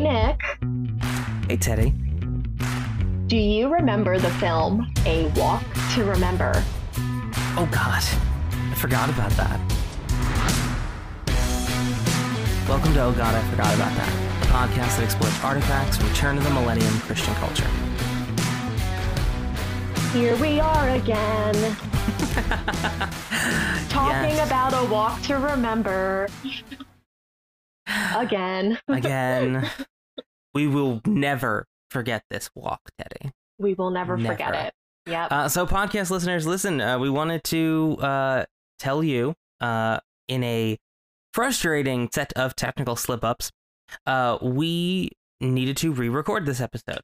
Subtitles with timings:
[0.00, 0.40] Hey, Nick.
[1.46, 1.92] Hey, Teddi.
[3.26, 5.62] Do you remember the film A Walk
[5.94, 6.52] to Remember?
[6.96, 8.02] Oh, God.
[8.02, 9.60] I forgot about that.
[12.66, 14.08] Welcome to Oh God, I Forgot About That,
[14.42, 17.68] a podcast that explores artifacts from turn of the millennium Christian culture.
[20.14, 21.54] Here we are again.
[23.90, 24.48] Talking Yes.
[24.48, 26.26] about a walk to remember.
[28.16, 28.78] Again.
[28.88, 29.68] Again,
[30.54, 33.30] we will never forget this walk, Teddi.
[33.58, 34.34] We will never, Never.
[34.34, 34.74] forget it.
[35.06, 35.32] Yep.
[35.32, 38.44] Uh, so, podcast listeners, listen, uh, we wanted to uh,
[38.78, 40.78] tell you uh, in a
[41.34, 43.50] frustrating set of technical slip ups,
[44.06, 47.00] uh, we needed to re record this episode.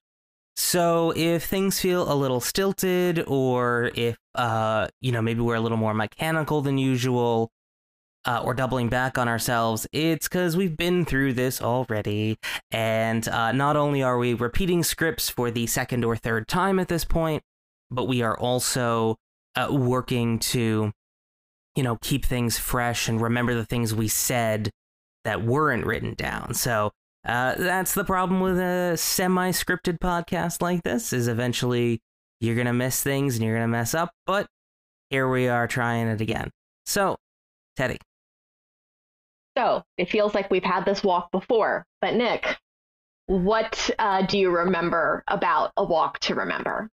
[0.56, 5.60] So, if things feel a little stilted, or if, uh, you know, maybe we're a
[5.60, 7.50] little more mechanical than usual,
[8.26, 12.38] uh, or doubling back on ourselves, it's because we've been through this already.
[12.70, 16.88] And uh, not only are we repeating scripts for the second or third time at
[16.88, 17.42] this point,
[17.90, 19.16] but we are also
[19.54, 20.92] uh, working to,
[21.76, 24.70] you know, keep things fresh and remember the things we said
[25.24, 26.54] that weren't written down.
[26.54, 26.92] So
[27.26, 32.00] uh, that's the problem with a semi-scripted podcast like this: is eventually
[32.40, 34.10] you're gonna miss things and you're gonna mess up.
[34.26, 34.46] But
[35.10, 36.50] here we are trying it again.
[36.84, 37.16] So,
[37.78, 37.98] Teddi,
[39.56, 41.86] so it feels like we've had this walk before.
[42.00, 42.56] But, Nick,
[43.26, 46.90] what uh, do you remember about a walk to remember?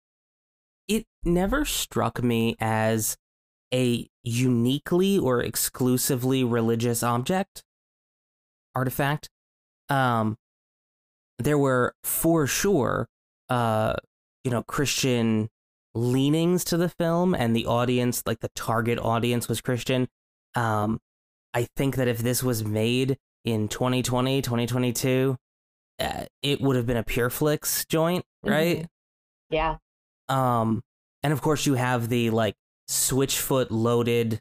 [0.90, 3.16] it never struck me as
[3.72, 7.62] a uniquely or exclusively religious object
[8.74, 9.30] artifact
[9.88, 10.36] um
[11.38, 13.06] there were for sure
[13.48, 13.94] uh
[14.42, 15.48] you know christian
[15.94, 20.08] leanings to the film and the audience like the target audience was christian
[20.56, 20.98] um
[21.54, 25.36] i think that if this was made in 2020 2022
[25.98, 28.86] uh, it would have been a Pure Flix joint right
[29.50, 29.76] Yeah.
[30.28, 30.82] um,
[31.22, 32.54] and of course you have the like
[32.88, 34.40] switchfoot loaded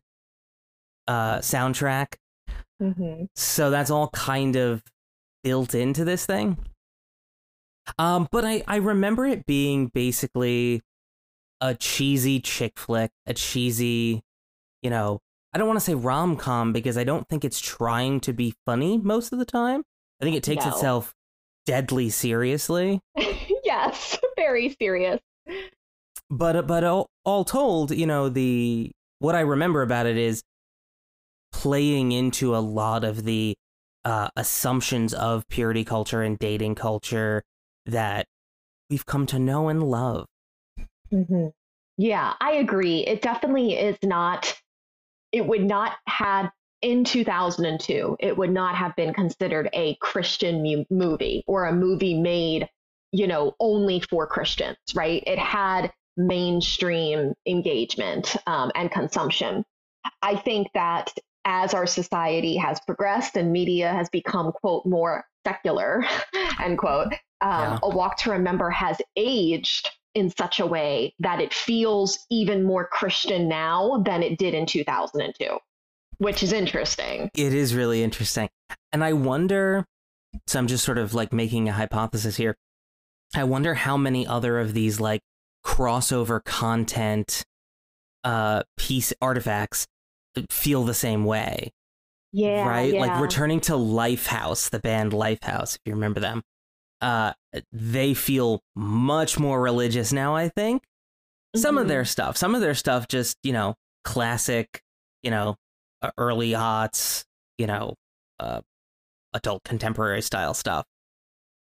[1.08, 2.16] uh soundtrack.
[2.82, 3.26] Mm-hmm.
[3.36, 4.84] So that's all kind of
[5.44, 6.58] built into this thing.
[7.98, 10.82] Um, but I I remember it being basically
[11.62, 14.22] a cheesy chick flick, a cheesy,
[14.82, 15.20] you know,
[15.54, 18.54] I don't want to say rom com because I don't think it's trying to be
[18.66, 19.84] funny most of the time.
[20.22, 20.72] I think it takes No.
[20.72, 21.14] itself
[21.66, 23.00] deadly seriously.
[23.64, 24.18] yes.
[24.36, 25.20] Very serious.
[26.30, 30.42] but but all, all told you know the what i remember about it is
[31.52, 33.56] playing into a lot of the
[34.06, 37.44] uh, assumptions of purity culture and dating culture
[37.86, 38.26] that
[38.90, 40.26] we've come to know and love
[41.12, 41.48] Mm-hmm.
[41.98, 43.00] Yeah, I agree.
[43.00, 44.56] It definitely is not,
[45.32, 46.52] it would not have,
[46.82, 52.20] in 2002, it would not have been considered a Christian mu- movie or a movie
[52.20, 52.68] made,
[53.12, 55.24] you know, only for Christians, right?
[55.28, 59.64] It had mainstream engagement um, and consumption.
[60.22, 61.14] I think that
[61.46, 66.06] as our society has progressed and media has become, quote, more secular,
[66.64, 67.80] end quote, um, Yeah.
[67.84, 72.88] A Walk to Remember has aged in such a way that it feels even more
[72.88, 75.58] Christian now than it did in 2002,
[76.18, 77.30] which is interesting.
[77.36, 78.50] it is really interesting
[78.92, 79.86] and i wonder
[80.48, 82.56] so i'm just sort of like making a hypothesis here
[83.36, 85.22] i wonder how many other of these like
[85.66, 87.44] crossover content
[88.24, 89.86] uh piece artifacts
[90.50, 91.72] feel the same way
[92.32, 92.68] Yeah.
[92.68, 92.94] right?
[92.94, 93.00] Yeah.
[93.02, 96.42] Like returning to Lifehouse, the band Lifehouse, if you remember them.
[97.02, 97.34] Uh,
[97.72, 100.36] they feel much more religious now.
[100.36, 100.84] I think
[101.56, 104.82] some of their stuff, some of their stuff, just you know, classic,
[105.24, 105.56] you know,
[106.18, 107.24] early aughts,
[107.58, 107.96] you know,
[108.40, 108.62] uh,
[109.34, 110.86] adult contemporary style stuff.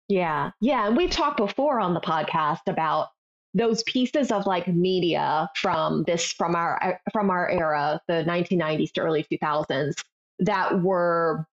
[0.08, 0.50] Yeah.
[0.60, 0.86] Yeah.
[0.86, 3.08] And we've talked before on the podcast about
[3.54, 9.00] those pieces of like media from this from our from our era, the 1990s to
[9.00, 9.94] early 2000s,
[10.40, 11.46] that were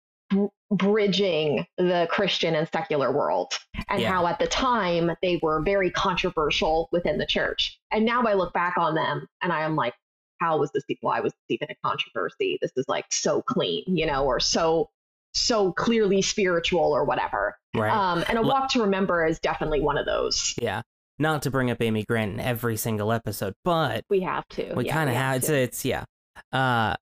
[0.78, 3.54] bridging the Christian and secular world,
[3.90, 4.12] and Yeah.
[4.12, 7.80] how at the time they were very controversial within the church.
[7.92, 9.94] And now I look back on them and I am like,
[10.42, 10.84] how was this?
[11.02, 12.58] Why was this even a controversy?
[12.62, 14.90] This is like so clean, you know, or so
[15.36, 17.58] so clearly spiritual or whatever.
[17.76, 17.92] Right.
[17.92, 20.54] Um, and a walk to remember is definitely one of those.
[20.62, 20.82] yeah.
[21.20, 24.74] Not to bring up Amy Grant in every single episode, but We have to.
[24.76, 25.56] we Yeah, kind of have it's, to.
[25.56, 26.04] it's yeah
[26.52, 26.96] uh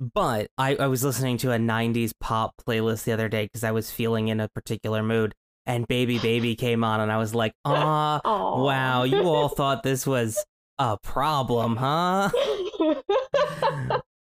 [0.00, 3.70] but I, I was listening to a 90s pop playlist the other day because i
[3.70, 5.34] was feeling in a particular mood
[5.64, 10.06] and baby baby came on and i was like ah wow you all thought this
[10.06, 10.44] was
[10.78, 12.30] a problem huh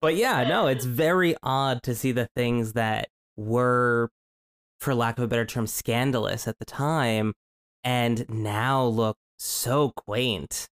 [0.01, 4.11] but yeah no it's very odd to see the things that were
[4.83, 7.33] for lack of a better term, scandalous at the time,
[7.85, 10.69] and now look so quaint.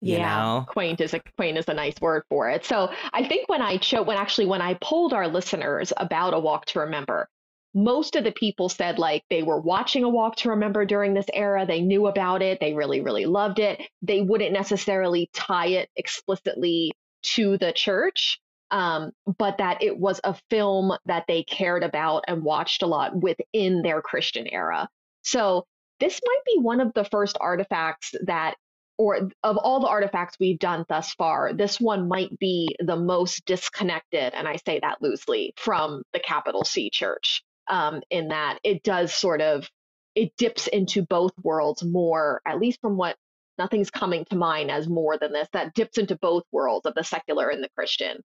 [0.00, 0.66] You yeah, know?
[0.68, 2.64] quaint is a quaint is a nice word for it.
[2.64, 6.38] So I think when I cho- when actually when I polled our listeners about a
[6.38, 7.28] walk to remember,
[7.74, 11.26] most of the people said like they were watching a walk to remember during this
[11.32, 15.88] era they knew about it they really really loved it they wouldn't necessarily tie it
[15.96, 16.90] explicitly
[17.22, 18.40] to the church
[18.70, 23.14] um, but that it was a film that they cared about and watched a lot
[23.16, 24.88] within their christian era
[25.22, 25.64] so
[26.00, 28.54] this might be one of the first artifacts that
[28.98, 33.44] or of all the artifacts we've done thus far, this one might be the most
[33.46, 38.82] disconnected, and I say that loosely, from the capital C church um, in that it
[38.82, 39.68] does sort of
[40.14, 43.16] it dips into both worlds more, at least from what
[43.56, 45.48] nothing's coming to mind as more than this.
[45.52, 48.20] That dips into both worlds of the secular and the Christian.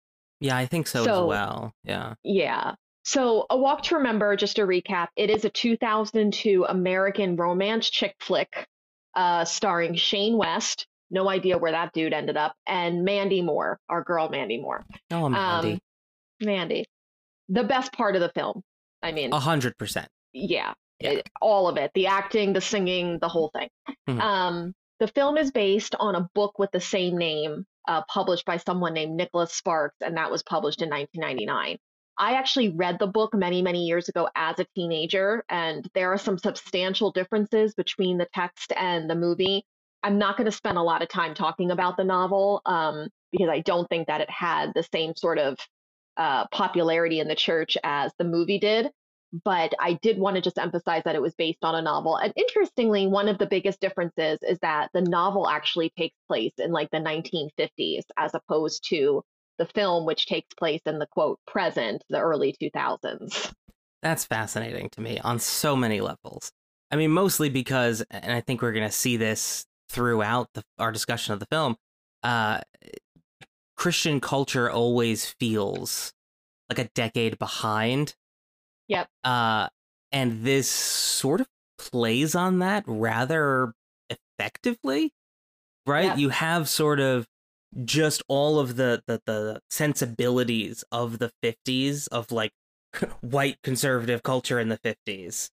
[0.41, 1.73] Yeah, I think so, so as well.
[1.85, 2.15] Yeah.
[2.23, 2.75] Yeah.
[3.05, 8.15] So, A Walk to Remember, just a recap, it is a 2002 American romance chick
[8.21, 8.67] flick
[9.15, 10.87] uh, starring Shane West.
[11.11, 14.85] No idea where that dude ended up, and Mandy Moore, our girl Mandy Moore.
[15.11, 15.73] Oh, Mandy.
[15.73, 15.79] Um,
[16.41, 16.85] Mandy.
[17.49, 18.63] The best part of the film,
[19.03, 20.09] I mean, a hundred percent.
[20.35, 21.11] Yeah, yeah.
[21.11, 23.69] It, all of it, the acting, the singing, the whole thing.
[24.07, 24.21] Mm-hmm.
[24.21, 28.59] Um, the film is based on a book with the same name, uh, published by
[28.59, 31.79] someone named Nicholas Sparks, and that was published in 1999.
[32.19, 36.19] I actually read the book many, many years ago as a teenager, and there are
[36.19, 39.65] some substantial differences between the text and the movie.
[40.03, 43.49] I'm not going to spend a lot of time talking about the novel um, because
[43.49, 45.59] I don't think that it had the same sort of
[46.17, 48.91] uh, popularity in the church as the movie did.
[49.45, 52.17] But I did want to just emphasize that it was based on a novel.
[52.17, 56.73] And interestingly, one of the biggest differences is that the novel actually takes place in
[56.73, 59.23] like the 1950s as opposed to
[59.59, 63.53] the film, which takes place in the quote present, the early 2000s.
[64.03, 66.53] That's fascinating to me on so many levels.
[66.91, 70.93] I mean, mostly because, and I think we're going to see this throughout the, our
[70.93, 71.77] discussion of the film,
[72.23, 72.61] uh,
[73.77, 76.13] Christian culture always feels
[76.69, 78.15] like a decade behind.
[78.89, 79.09] Yep.
[79.25, 79.69] Uh,
[80.13, 83.73] and this sort of plays on that rather
[84.11, 85.13] effectively,
[85.87, 86.07] right?
[86.07, 86.19] Yep.
[86.19, 87.27] You have sort of
[87.85, 92.53] just all of the, the the sensibilities of the 50s of like
[93.21, 95.51] white conservative culture in the 50s.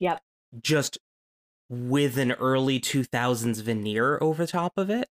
[0.00, 0.20] Yep.
[0.60, 0.98] Just
[1.68, 5.08] with an early 2000s veneer over top of it.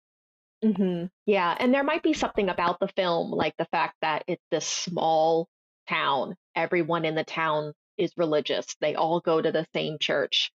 [0.64, 1.06] Mm-hmm.
[1.26, 4.66] Yeah, and there might be something about the film, like the fact that it's this
[4.66, 5.48] small
[5.88, 6.34] town.
[6.54, 8.66] Everyone in the town is religious.
[8.80, 10.50] They all go to the same church.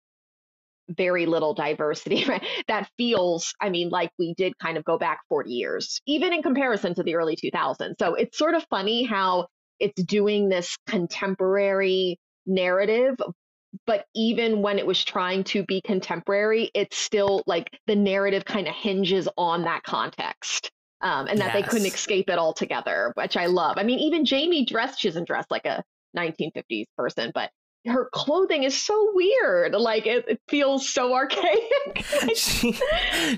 [0.90, 2.26] Very little diversity.
[2.28, 2.44] Right?
[2.68, 6.42] That feels, I mean, like we did kind of go back 40 years, even in
[6.42, 7.96] comparison to the early 2000s.
[8.00, 9.48] So it's sort of funny how
[9.80, 13.16] it's doing this contemporary narrative,
[13.86, 18.68] but even when it was trying to be contemporary, it's still like the narrative kind
[18.68, 20.72] of hinges on that context.
[21.00, 21.54] Um, and that yes.
[21.54, 23.78] they couldn't escape it altogether, which I love.
[23.78, 25.84] I mean, even Jamie dressed, she doesn't dress like a
[26.18, 27.52] 1950s person, but
[27.88, 29.74] her clothing is so weird.
[29.74, 32.06] Like it, it feels so archaic.
[32.36, 32.78] she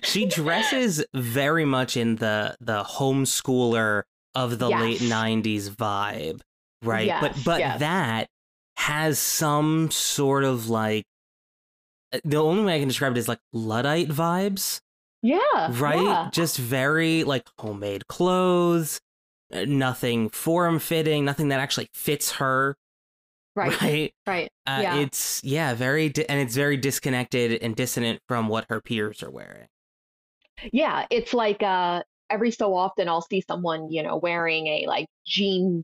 [0.03, 4.03] she dresses very much in the the homeschooler
[4.35, 4.81] of the yes.
[4.81, 6.41] late 90s vibe,
[6.83, 7.07] right?
[7.07, 7.79] Yes, but but yes.
[7.79, 8.27] that
[8.77, 11.05] has some sort of like
[12.13, 14.81] uh, the only way I can describe it is like Luddite vibes.
[15.21, 15.39] Yeah.
[15.71, 16.01] Right?
[16.01, 16.29] Yeah.
[16.31, 19.01] Just very like homemade clothes,
[19.53, 22.75] uh, nothing form fitting, nothing that actually fits her.
[23.55, 23.81] Right.
[23.81, 24.13] Right.
[24.25, 24.49] Right.
[24.65, 24.95] Uh, yeah.
[24.99, 29.31] It's, yeah, very, di- and it's very disconnected and dissonant from what her peers are
[29.31, 29.67] wearing.
[30.71, 31.05] Yeah.
[31.09, 35.83] It's like, uh, every so often I'll see someone, you know, wearing a like jean,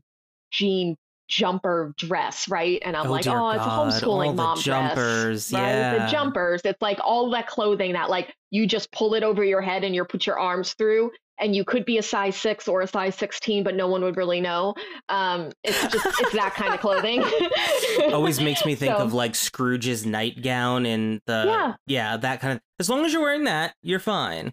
[0.50, 0.96] jean
[1.28, 2.80] jumper dress, right?
[2.84, 3.56] And I'm oh, like, oh, God.
[3.56, 5.68] it's a homeschooling mom jumpers, dress, right?
[5.68, 6.06] Yeah.
[6.06, 6.62] The jumpers.
[6.64, 9.94] It's like all that clothing that like you just pull it over your head and
[9.94, 11.10] you put your arms through.
[11.38, 14.16] And you could be a size six or a size 16, but no one would
[14.16, 14.74] really know.
[15.08, 17.22] Um, it's just, it's that kind of clothing.
[18.12, 21.74] Always makes me think so, of like Scrooge's nightgown and the, yeah.
[21.86, 24.52] yeah, that kind of, as long as you're wearing that, you're fine.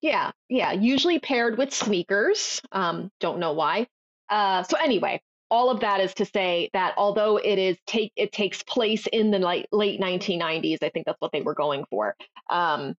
[0.00, 0.30] Yeah.
[0.48, 0.72] Yeah.
[0.72, 2.60] Usually paired with sneakers.
[2.72, 3.86] Um, don't know why.
[4.28, 5.20] Uh, so anyway,
[5.50, 9.30] all of that is to say that although it is take it takes place in
[9.30, 12.14] the late, late 1990s, I think that's what they were going for.
[12.50, 12.94] Um,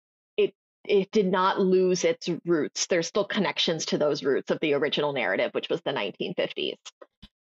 [0.88, 2.87] it did not lose its roots.
[2.87, 6.75] There's still connections to those roots of the original narrative, which was the 1950s.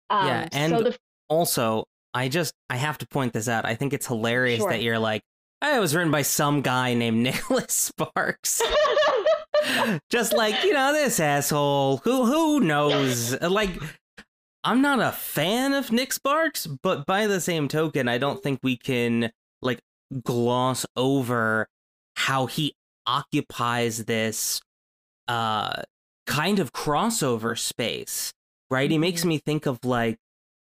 [0.09, 0.97] Um, yeah, and so the,
[1.29, 3.65] also I just I have to point this out.
[3.65, 4.69] I think it's hilarious sure.
[4.69, 5.21] that you're like,
[5.61, 8.61] oh, it was written by some guy named Nicholas Sparks.
[10.09, 13.71] just like you know this asshole who who knows like
[14.63, 18.59] I'm not a fan of Nick Sparks, but by the same token, I don't think
[18.63, 19.79] we can like
[20.23, 21.67] gloss over
[22.15, 22.73] how he
[23.07, 24.61] occupies this
[25.27, 25.81] uh
[26.25, 28.33] kind of crossover space,
[28.69, 28.89] right?
[28.89, 29.29] He makes mm-hmm.
[29.29, 30.17] me think of like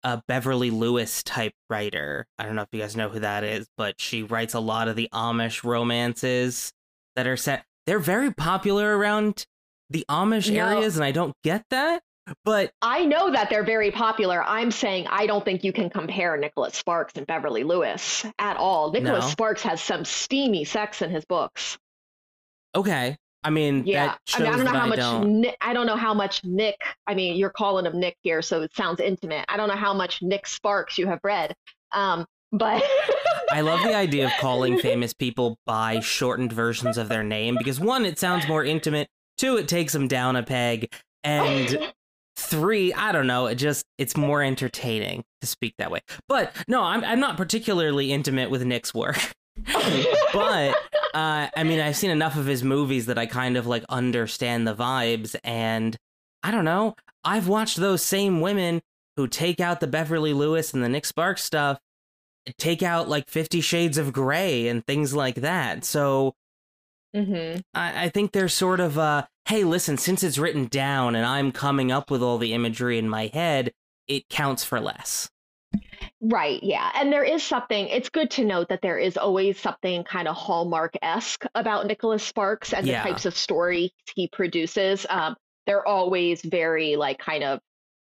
[0.02, 2.26] a Beverly Lewis type writer.
[2.38, 4.88] I don't know if you guys know who that is, but she writes a lot
[4.88, 6.72] of the Amish romances
[7.16, 7.64] that are set.
[7.86, 9.46] They're very popular around
[9.90, 10.66] the Amish no.
[10.66, 12.02] areas, and I don't get that.
[12.44, 14.42] But I know that they're very popular.
[14.42, 18.90] I'm saying I don't think you can compare Nicholas Sparks and Beverly Lewis at all.
[18.90, 19.30] Nicholas no.
[19.30, 21.78] Sparks has some steamy sex in his books.
[22.76, 23.16] Okay.
[23.42, 24.16] I mean, yeah.
[24.34, 24.98] I, mean, I don't know how I much.
[24.98, 25.40] Don't.
[25.40, 26.76] Nick, I don't know how much Nick.
[27.06, 29.44] I mean, you're calling him Nick here, so it sounds intimate.
[29.48, 31.54] I don't know how much Nick Sparks you have read,
[31.92, 32.82] um, but
[33.52, 37.78] I love the idea of calling famous people by shortened versions of their name because
[37.78, 39.08] one, it sounds more intimate.
[39.38, 40.92] Two, it takes them down a peg,
[41.22, 41.78] and
[42.36, 43.46] three, I don't know.
[43.46, 46.00] It just it's more entertaining to speak that way.
[46.28, 49.18] But no, I'm I'm not particularly intimate with Nick's work.
[50.32, 50.74] But
[51.14, 54.66] uh, I mean, I've seen enough of his movies that I kind of like understand
[54.66, 55.96] the vibes, and
[56.42, 56.94] I don't know.
[57.24, 58.82] I've watched those same women
[59.16, 61.78] who take out the Beverly Lewis and the Nick Sparks stuff,
[62.58, 65.84] take out like Fifty Shades of Grey and things like that.
[65.84, 66.34] So
[67.14, 67.60] mm-hmm.
[67.74, 71.52] I, I think there's sort of a hey, listen, since it's written down and I'm
[71.52, 73.72] coming up with all the imagery in my head,
[74.08, 75.30] it counts for less.
[76.20, 76.90] Right, yeah.
[76.94, 80.34] And there is something, it's good to note that there is always something kind of
[80.34, 83.02] Hallmark esque about Nicholas Sparks and yeah.
[83.02, 85.04] the types of stories he produces.
[85.10, 87.60] Um, they're always very, like, kind of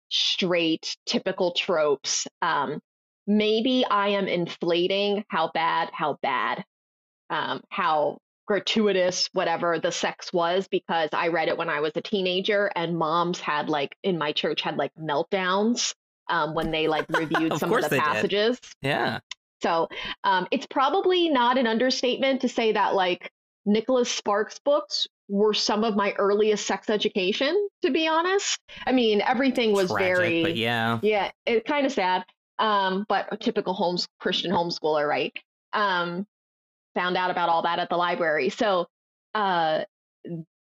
[0.10, 2.27] straight, typical tropes.
[2.41, 2.82] Um,
[3.27, 6.65] maybe I am inflating how bad, how bad,
[7.30, 12.01] um, how gratuitous, whatever the sex was, because I read it when I was a
[12.01, 15.94] teenager and moms had, like, in my church, had like meltdowns
[16.30, 18.60] um, when they like reviewed some of the passages.
[18.60, 18.90] Did.
[18.90, 19.20] Yeah.
[19.62, 19.90] So
[20.24, 23.32] um, it's probably not an understatement to say that like
[23.66, 28.60] Nicholas Sparks books were some of my earliest sex education, to be honest.
[28.86, 32.25] I mean, everything was Tragic, very, but yeah, yeah, it kind of sad.
[32.60, 35.36] Um, but a typical homes Christian homeschooler, right?
[35.74, 36.28] Um,
[36.96, 38.50] found out about all that at the library.
[38.50, 38.88] So,
[39.34, 39.84] uh,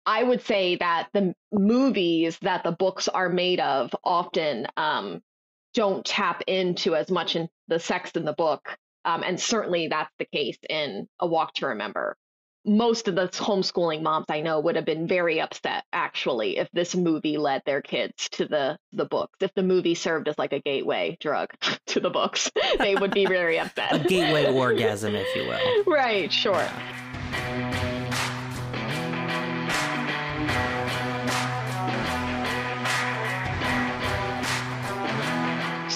[0.05, 5.21] I would say that the movies that the books are made of often um,
[5.79, 8.77] don't tap into as much in the sex in the book.
[9.05, 12.17] Um, and certainly that's the case in A Walk to Remember.
[12.67, 16.97] Most of the homeschooling moms I know would have been very upset actually if this
[16.97, 19.39] movie led their kids to the the books.
[19.41, 21.51] If the movie served as like a gateway drug
[21.87, 23.95] to the books, they would be very upset.
[23.95, 25.85] a gateway orgasm, if you will.
[25.85, 26.55] Right, sure.
[26.55, 27.08] Yeah.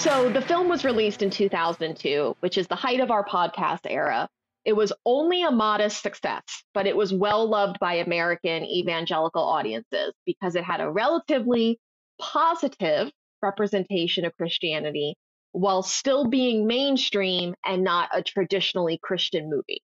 [0.03, 4.27] So the film was released in 2002, which is the height of our podcast era.
[4.65, 6.43] It was only a modest success,
[6.73, 11.79] but it was well loved by American evangelical audiences because it had a relatively
[12.19, 15.15] positive representation of Christianity
[15.53, 19.81] while still being mainstream and not a traditionally Christian movie.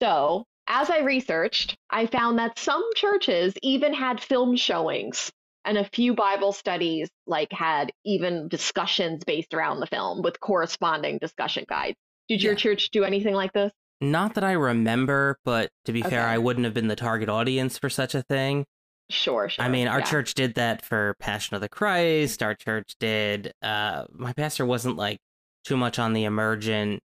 [0.00, 5.32] So, as I researched, I found that some churches even had film showings
[5.64, 11.18] and a few Bible studies like had even discussions based around the film with corresponding
[11.18, 11.96] discussion guides.
[12.28, 12.58] Did your yeah.
[12.58, 13.72] church do anything like this?
[14.00, 16.10] Not that I remember, but to be okay.
[16.10, 18.66] fair, I wouldn't have been the target audience for such a thing.
[19.10, 19.64] Sure, sure.
[19.64, 20.04] I mean, our yeah.
[20.04, 22.42] church did that for Passion of the Christ.
[22.42, 23.52] Our church did.
[23.62, 25.18] Uh, my pastor wasn't like
[25.64, 27.00] too much on the emergent.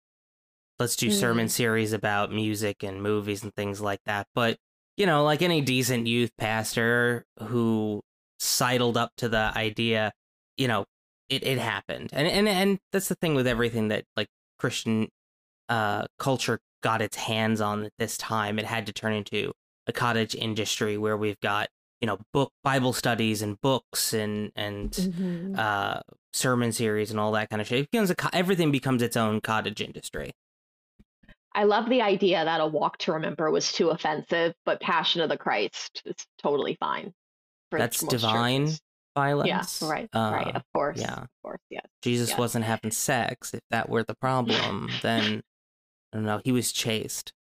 [0.77, 1.13] Let's do mm.
[1.13, 4.27] sermon series about music and movies and things like that.
[4.35, 4.57] But
[4.97, 8.01] you know, like any decent youth pastor who
[8.45, 10.11] sidled up to the idea,
[10.57, 10.85] you know,
[11.29, 12.11] it, it happened.
[12.13, 14.27] And, and, and that's the thing with everything that like
[14.59, 15.09] Christian,
[15.69, 18.59] uh, culture got its hands on at this time.
[18.59, 19.51] It had to turn into
[19.87, 21.69] a cottage industry where we've got,
[22.01, 25.55] you know, book Bible studies and books and, and, mm-hmm.
[25.57, 26.01] uh,
[26.33, 27.79] sermon series and all that kind of shit.
[27.79, 30.31] It becomes a, everything becomes its own cottage industry.
[31.53, 35.29] I love the idea that a walk to remember was too offensive, but Passion of
[35.29, 37.13] the Christ is totally fine
[37.77, 38.81] that's divine churches.
[39.15, 39.81] violence.
[39.81, 40.55] Yeah, right, uh, right.
[40.55, 40.99] Of course.
[40.99, 41.61] Yeah, of course.
[41.69, 41.85] Yes.
[42.01, 42.39] Jesus yes.
[42.39, 43.53] wasn't having sex.
[43.53, 45.41] If that were the problem, then
[46.13, 46.41] I don't know.
[46.43, 47.33] He was chaste.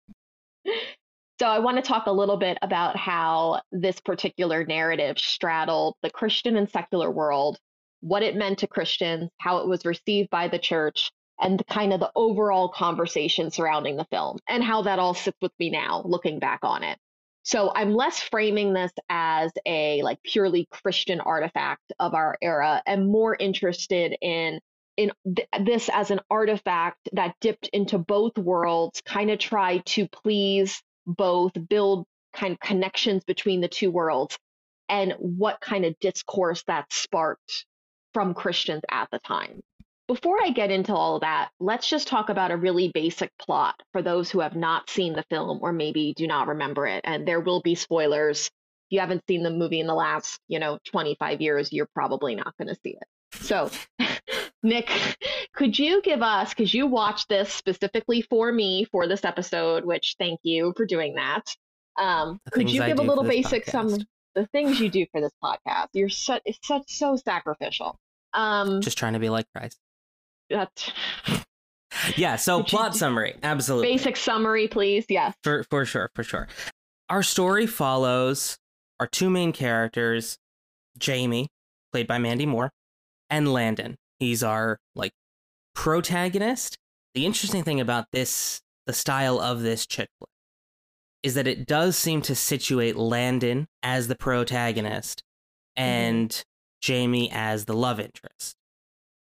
[1.40, 6.10] So I want to talk a little bit about how this particular narrative straddled the
[6.10, 7.58] Christian and secular world,
[8.00, 11.10] what it meant to Christians, how it was received by the church,
[11.40, 15.52] and kind of the overall conversation surrounding the film, and how that all sits with
[15.58, 16.98] me now, looking back on it.
[17.44, 23.06] So I'm less framing this as a like purely Christian artifact of our era and
[23.06, 24.60] more interested in
[24.96, 30.08] in th- this as an artifact that dipped into both worlds, kind of tried to
[30.08, 34.38] please both, build kind of connections between the two worlds,
[34.88, 37.66] and what kind of discourse that sparked
[38.14, 39.60] from Christians at the time.
[40.06, 43.74] Before I get into all of that, let's just talk about a really basic plot
[43.92, 47.00] for those who have not seen the film or maybe do not remember it.
[47.04, 48.46] And there will be spoilers.
[48.46, 48.52] If
[48.90, 52.54] you haven't seen the movie in the last, you know, 25 years, you're probably not
[52.58, 53.42] going to see it.
[53.42, 53.70] So,
[54.62, 54.90] Nick,
[55.54, 60.16] could you give us, because you watched this specifically for me for this episode, which
[60.18, 61.44] thank you for doing that.
[61.96, 63.98] Um, could you give a little basic some
[64.34, 65.88] the things you do for this podcast?
[65.92, 67.98] You're such it's such so sacrificial.
[68.32, 69.78] Um, just trying to be like Christ.
[70.54, 70.90] That's
[72.16, 72.36] yeah.
[72.36, 73.88] So plot summary, absolutely.
[73.88, 75.04] Basic summary, please.
[75.08, 75.34] Yes.
[75.42, 76.48] For for sure, for sure.
[77.10, 78.56] Our story follows
[79.00, 80.38] our two main characters,
[80.96, 81.48] Jamie,
[81.92, 82.70] played by Mandy Moore,
[83.30, 83.96] and Landon.
[84.20, 85.12] He's our like
[85.74, 86.76] protagonist.
[87.14, 90.30] The interesting thing about this, the style of this chick flick,
[91.24, 95.22] is that it does seem to situate Landon as the protagonist
[95.76, 95.88] mm-hmm.
[95.88, 96.42] and mm-hmm.
[96.80, 98.56] Jamie as the love interest.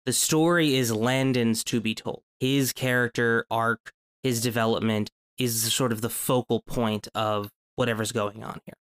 [0.06, 2.22] The story is Landon's to be told.
[2.40, 3.92] His character arc,
[4.24, 8.76] his development is sort of the focal point of whatever's going on here.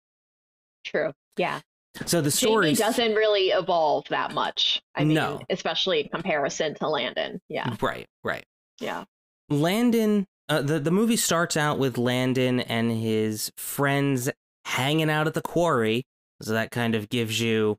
[0.83, 1.13] True.
[1.37, 1.61] Yeah.
[2.05, 4.81] So the story doesn't really evolve that much.
[4.95, 5.41] I mean, no.
[5.49, 7.41] especially in comparison to Landon.
[7.49, 7.75] Yeah.
[7.81, 8.07] Right.
[8.23, 8.45] Right.
[8.79, 9.03] Yeah.
[9.49, 10.25] Landon.
[10.49, 14.29] Uh, the the movie starts out with Landon and his friends
[14.65, 16.03] hanging out at the quarry,
[16.41, 17.77] so that kind of gives you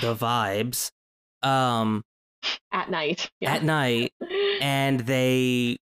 [0.00, 0.90] the vibes.
[1.42, 2.02] Um,
[2.70, 3.30] at night.
[3.40, 3.54] Yeah.
[3.54, 4.12] At night,
[4.60, 5.78] and they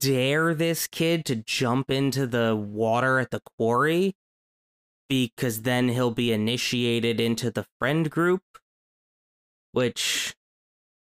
[0.00, 4.14] dare this kid to jump into the water at the quarry
[5.08, 8.42] because then he'll be initiated into the friend group.
[9.72, 10.34] Which,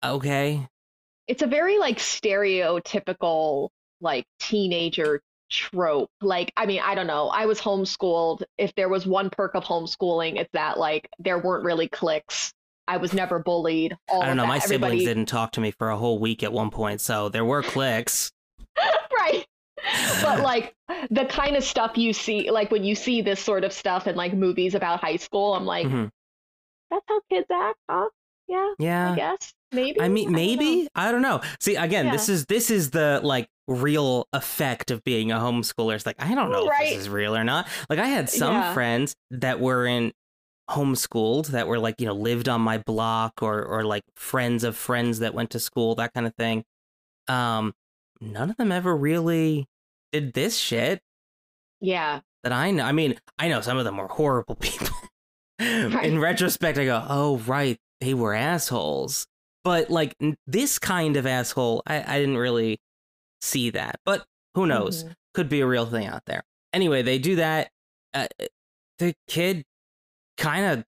[0.04, 0.68] okay.
[1.26, 3.70] It's a very like stereotypical
[4.00, 5.20] like teenager
[5.50, 6.10] trope.
[6.20, 7.28] Like, I mean, I don't know.
[7.28, 8.42] I was homeschooled.
[8.56, 12.52] If there was one perk of homeschooling, it's that like there weren't really cliques
[12.88, 13.96] I was never bullied.
[14.10, 14.42] I don't know.
[14.44, 14.48] That.
[14.48, 14.98] My Everybody...
[14.98, 17.62] siblings didn't talk to me for a whole week at one point, so there were
[17.62, 18.32] cliques.
[19.18, 19.44] right.
[20.22, 20.74] But like
[21.10, 24.16] the kind of stuff you see, like when you see this sort of stuff in
[24.16, 26.06] like movies about high school, I'm like, mm-hmm.
[26.90, 28.08] that's how kids act, huh?
[28.48, 28.72] Yeah.
[28.78, 29.12] Yeah.
[29.12, 30.00] I guess maybe.
[30.00, 31.42] I mean, maybe I don't know.
[31.60, 32.12] See, again, yeah.
[32.12, 35.94] this is this is the like real effect of being a homeschooler.
[35.94, 36.84] It's like I don't know right.
[36.84, 37.68] if this is real or not.
[37.90, 38.72] Like I had some yeah.
[38.72, 40.12] friends that were in
[40.70, 44.76] homeschooled that were like you know lived on my block or or like friends of
[44.76, 46.64] friends that went to school that kind of thing.
[47.26, 47.74] Um
[48.20, 49.66] none of them ever really
[50.12, 51.00] did this shit.
[51.80, 52.20] Yeah.
[52.44, 54.88] That i know i mean i know some of them were horrible people.
[55.60, 56.04] Right.
[56.04, 59.26] in retrospect i go oh right they were assholes.
[59.64, 60.14] But like
[60.46, 62.78] this kind of asshole i, I didn't really
[63.40, 65.04] see that but who knows?
[65.04, 65.12] Mm-hmm.
[65.34, 66.42] could be a real thing out there.
[66.72, 67.70] Anyway they do that
[68.14, 68.26] uh,
[68.98, 69.64] the kid
[70.38, 70.84] kind of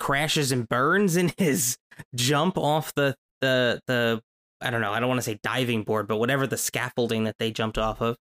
[0.00, 1.76] crashes and burns in his
[2.14, 4.20] jump off the the the
[4.60, 7.36] I don't know, I don't want to say diving board, but whatever the scaffolding that
[7.38, 8.16] they jumped off of.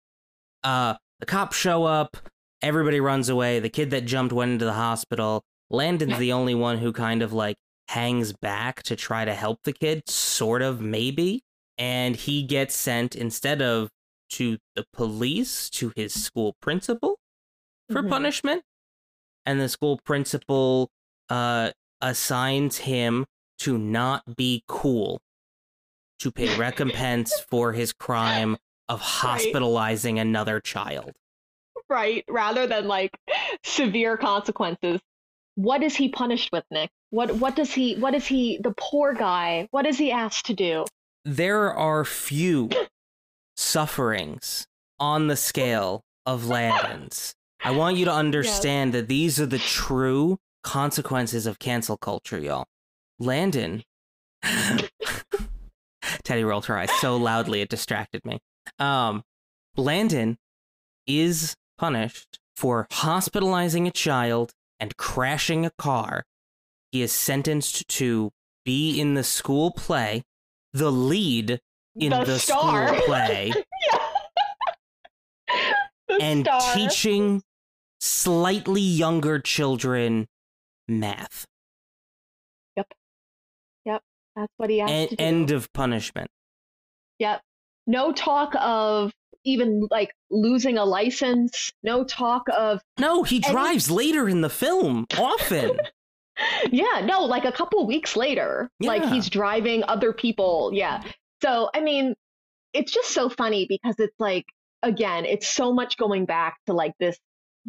[0.63, 2.17] Uh the cops show up,
[2.61, 5.43] everybody runs away, the kid that jumped went into the hospital.
[5.69, 7.57] Landon's the only one who kind of like
[7.89, 11.43] hangs back to try to help the kid, sort of maybe,
[11.77, 13.89] and he gets sent instead of
[14.29, 17.17] to the police to his school principal
[17.89, 18.09] for mm-hmm.
[18.09, 18.63] punishment
[19.45, 20.89] and the school principal
[21.29, 21.71] uh,
[22.01, 23.25] assigns him
[23.59, 25.21] to not be cool
[26.19, 30.21] to pay recompense for his crime of hospitalizing right.
[30.21, 31.11] another child.
[31.89, 33.11] Right, rather than like
[33.63, 34.99] severe consequences.
[35.55, 36.89] What is he punished with, Nick?
[37.09, 39.67] What what does he what is he the poor guy?
[39.71, 40.85] What is he asked to do?
[41.25, 42.69] There are few
[43.57, 44.67] sufferings
[44.99, 50.39] on the scale of Landon's I want you to understand that these are the true
[50.63, 52.65] consequences of cancel culture, y'all.
[53.19, 53.83] Landon.
[56.23, 58.39] Teddi rolled her eyes so loudly it distracted me.
[58.77, 59.23] Um,
[59.75, 60.37] Landon
[61.05, 66.23] is punished for hospitalizing a child and crashing a car.
[66.91, 68.31] He is sentenced to
[68.65, 70.23] be in the school play,
[70.73, 71.59] the lead
[71.95, 73.51] in the, the school play,
[76.21, 76.75] and star.
[76.75, 77.41] teaching
[77.99, 80.27] slightly younger children
[80.87, 81.45] math.
[82.77, 82.87] Yep.
[83.85, 84.01] Yep.
[84.35, 84.91] That's what he asked.
[84.91, 86.29] En- end of punishment.
[87.19, 87.41] Yep.
[87.87, 89.11] No talk of
[89.43, 91.71] even like losing a license.
[91.83, 95.79] No talk of No, he any- drives later in the film, often.
[96.71, 100.71] yeah, no, like a couple weeks later, like he's driving other people.
[100.73, 101.03] Yeah.
[101.41, 102.15] So, I mean,
[102.73, 104.45] it's just so funny because it's like,
[104.83, 107.17] again, it's so much going back to like this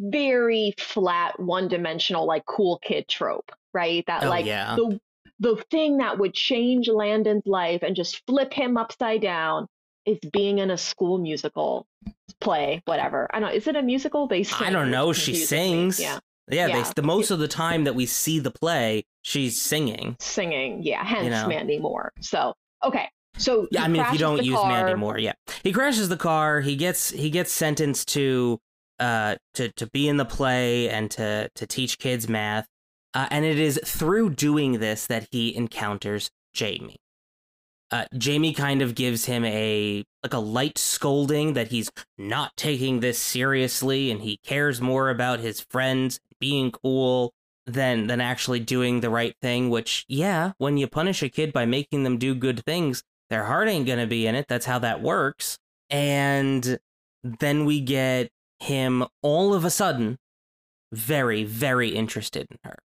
[0.01, 4.03] very flat, one dimensional, like cool kid trope, right?
[4.07, 4.75] That Oh, like yeah.
[4.75, 4.99] the
[5.39, 9.67] the thing that would change Landon's life and just flip him upside down
[10.05, 11.85] is being in a school musical
[12.39, 13.27] play, whatever.
[13.33, 13.55] I don't know.
[13.55, 14.27] Is it a musical?
[14.27, 14.67] They sing.
[14.67, 15.13] I don't know.
[15.13, 15.99] She sings.
[15.99, 16.19] Yeah.
[16.49, 16.83] Yeah, Yeah.
[16.83, 20.17] They, the most of the time that we see the play, she's singing.
[20.19, 20.83] singing.
[20.83, 21.47] Yeah, hence know.
[21.47, 22.11] Mandy Moore.
[22.19, 24.67] So okay, so Yeah, I mean, if you don't use car.
[24.69, 25.33] Mandy Moore, yeah,
[25.63, 26.61] he crashes the car.
[26.61, 28.59] He gets he gets sentenced to
[29.01, 32.67] uh to to be in the play and to to teach kids math.
[33.13, 37.01] Uh, and it is through doing this that he encounters Jamie.
[37.91, 43.01] Uh, Jamie kind of gives him a like a light scolding that he's not taking
[43.01, 47.33] this seriously and he cares more about his friends being cool
[47.65, 49.69] than than actually doing the right thing.
[49.69, 53.67] Which, yeah, when you punish a kid by making them do good things, their heart
[53.67, 54.45] ain't gonna be in it.
[54.47, 55.57] That's how that works.
[55.89, 56.79] And
[57.23, 60.17] then we get him all of a sudden
[60.93, 62.77] very, very interested in her.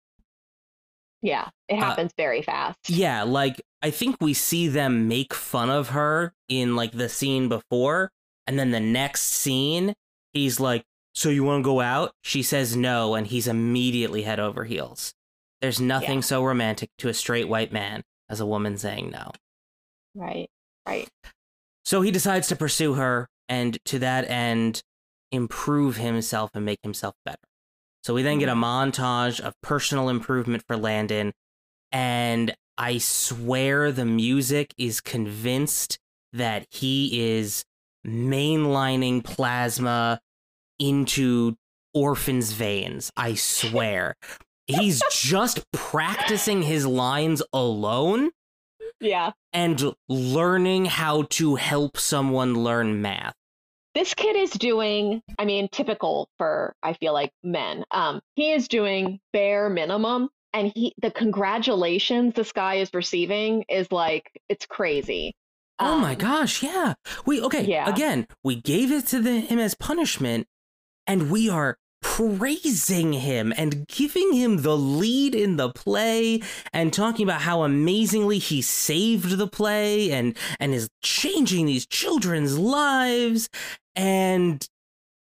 [1.21, 2.77] Yeah, it Uh, happens very fast.
[2.89, 7.49] Yeah, like I think we see them make fun of her in like the scene
[7.49, 8.11] before,
[8.45, 9.93] and then the next scene,
[10.33, 10.83] he's like,
[11.13, 15.13] "So you want to go out?" She says no, and he's immediately head over heels.
[15.61, 16.25] There's nothing Yeah.
[16.25, 19.31] so romantic to a straight white man as a woman saying no.
[20.13, 20.49] Right.
[20.87, 21.09] Right.
[21.83, 24.83] So he decides to pursue her, and to that end,
[25.35, 27.37] improve himself and make himself better.
[28.03, 28.63] So we then get a mm-hmm.
[28.63, 31.33] montage of personal improvement for Landon,
[31.91, 35.97] and I swear the music is convinced
[36.33, 37.63] that he is
[38.05, 40.19] mainlining plasma
[40.77, 41.55] into
[41.93, 43.11] Orphan's veins.
[43.15, 44.15] I swear.
[44.67, 48.31] He's just practicing his lines alone
[48.99, 49.31] Yeah.
[49.53, 53.35] and learning how to help someone learn math.
[53.95, 57.85] This kid is doing, I mean, typical for I feel like men.
[57.91, 63.89] Um, he is doing bare minimum and he the congratulations this guy is receiving is
[63.91, 65.33] like it's crazy.
[65.79, 66.93] oh my Um, gosh, yeah.
[67.25, 67.89] We okay, Yeah.
[67.89, 70.45] again, we gave it to the, him as punishment
[71.07, 76.39] and we are praising him and giving him the lead in the play
[76.71, 82.59] and talking about how amazingly he saved the play and and is changing these children's
[82.59, 83.49] lives
[83.95, 84.67] and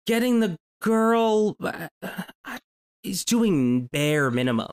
[0.06, 2.58] getting the girl uh, uh,
[3.02, 4.68] he's doing bare minimum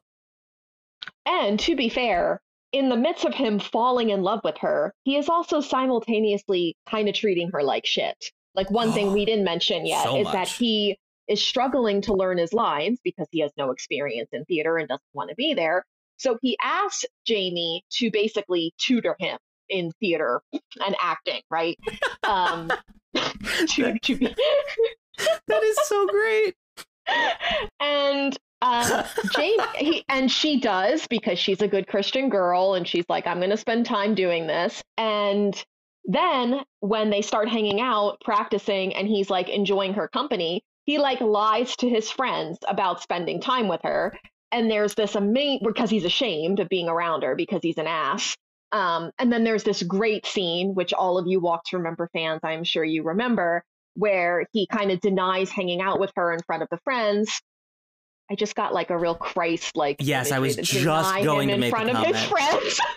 [1.25, 2.41] And to be fair,
[2.73, 7.07] in the midst of him falling in love with her, he is also simultaneously kind
[7.07, 8.17] of treating her like shit.
[8.53, 10.97] Like one thing we didn't mention yet So is that he
[11.31, 15.01] is struggling to learn his lines because he has no experience in theater and doesn't
[15.13, 15.85] want to be there.
[16.17, 19.37] So he asks Jamie to basically tutor him
[19.69, 20.41] in theater
[20.85, 21.77] and acting, right?
[22.23, 22.71] Um,
[23.15, 24.27] to, to be,
[25.47, 26.55] that is so great
[27.79, 29.03] and um,
[29.35, 33.37] Jane, he, and she does because she's a good Christian girl, and she's like, I'm
[33.37, 34.83] going to spend time doing this.
[34.97, 35.61] And
[36.05, 41.21] then when they start hanging out, practicing, and he's like enjoying her company, he like
[41.21, 44.17] lies to his friends about spending time with her.
[44.51, 48.35] And there's this amazing because he's ashamed of being around her because he's an ass.
[48.73, 52.41] Um, and then there's this great scene, which all of you Walk to Remember fans,
[52.43, 53.63] I'm sure you remember,
[53.95, 57.41] where he kind of denies hanging out with her in front of the friends.
[58.29, 59.97] I just got like a real Christ like.
[59.99, 60.71] Yes, I was just
[61.23, 62.79] going to in make front of his friends.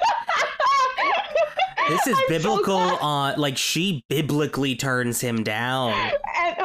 [1.89, 5.93] This is I'm biblical glad- on like she biblically turns him down.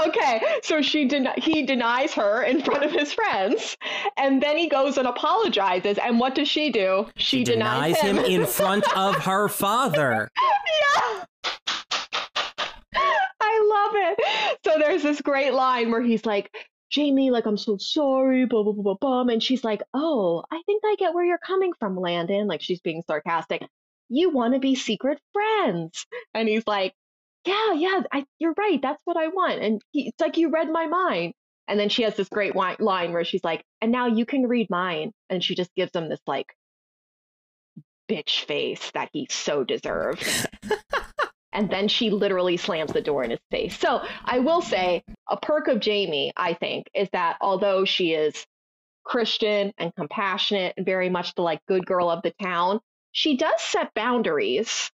[0.07, 3.77] Okay, so she den- he denies her in front of his friends,
[4.17, 5.97] and then he goes and apologizes.
[5.97, 7.07] And what does she do?
[7.17, 10.29] She, She denies him in front of her father.
[10.35, 11.23] yeah.
[13.41, 14.57] I love it.
[14.65, 16.49] So there's this great line where he's like,
[16.89, 19.33] Jamie, like, I'm so sorry, blah, blah, blah, blah, blah.
[19.33, 22.47] And she's like, Oh, I think I get where you're coming from, Landon.
[22.47, 23.62] Like, she's being sarcastic.
[24.09, 26.05] You want to be secret friends.
[26.33, 26.93] And he's like,
[27.49, 28.79] Yeah, yeah, I, you're right.
[28.79, 29.59] That's what I want.
[29.59, 31.33] And he, it's like, You read my mind.
[31.67, 34.69] And then she has this great line where she's like, And now you can read
[34.69, 35.12] mine.
[35.31, 36.45] And she just gives him this, like,
[38.07, 40.23] bitch face that he so deserved.
[41.51, 43.79] and then she literally slams the door in his face.
[43.79, 48.45] So I will say a perk of Jamie, I think, is that although she is
[49.03, 52.79] Christian and compassionate and very much the like good girl of the town,
[53.12, 54.91] she does set boundaries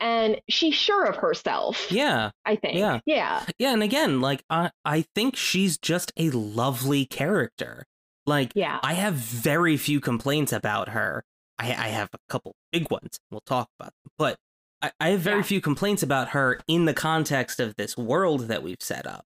[0.00, 1.90] and she's sure of herself.
[1.90, 2.30] Yeah.
[2.44, 2.78] I think.
[2.78, 3.00] Yeah.
[3.06, 3.44] Yeah.
[3.58, 7.84] Yeah, and again, like I I think she's just a lovely character.
[8.26, 8.78] Like Yeah.
[8.82, 11.24] I have very few complaints about her.
[11.58, 13.18] I, I have a couple big ones.
[13.30, 14.12] We'll talk about them.
[14.18, 14.36] But
[14.82, 15.42] I, I have very Yeah.
[15.42, 19.24] few complaints about her in the context of this world that we've set up.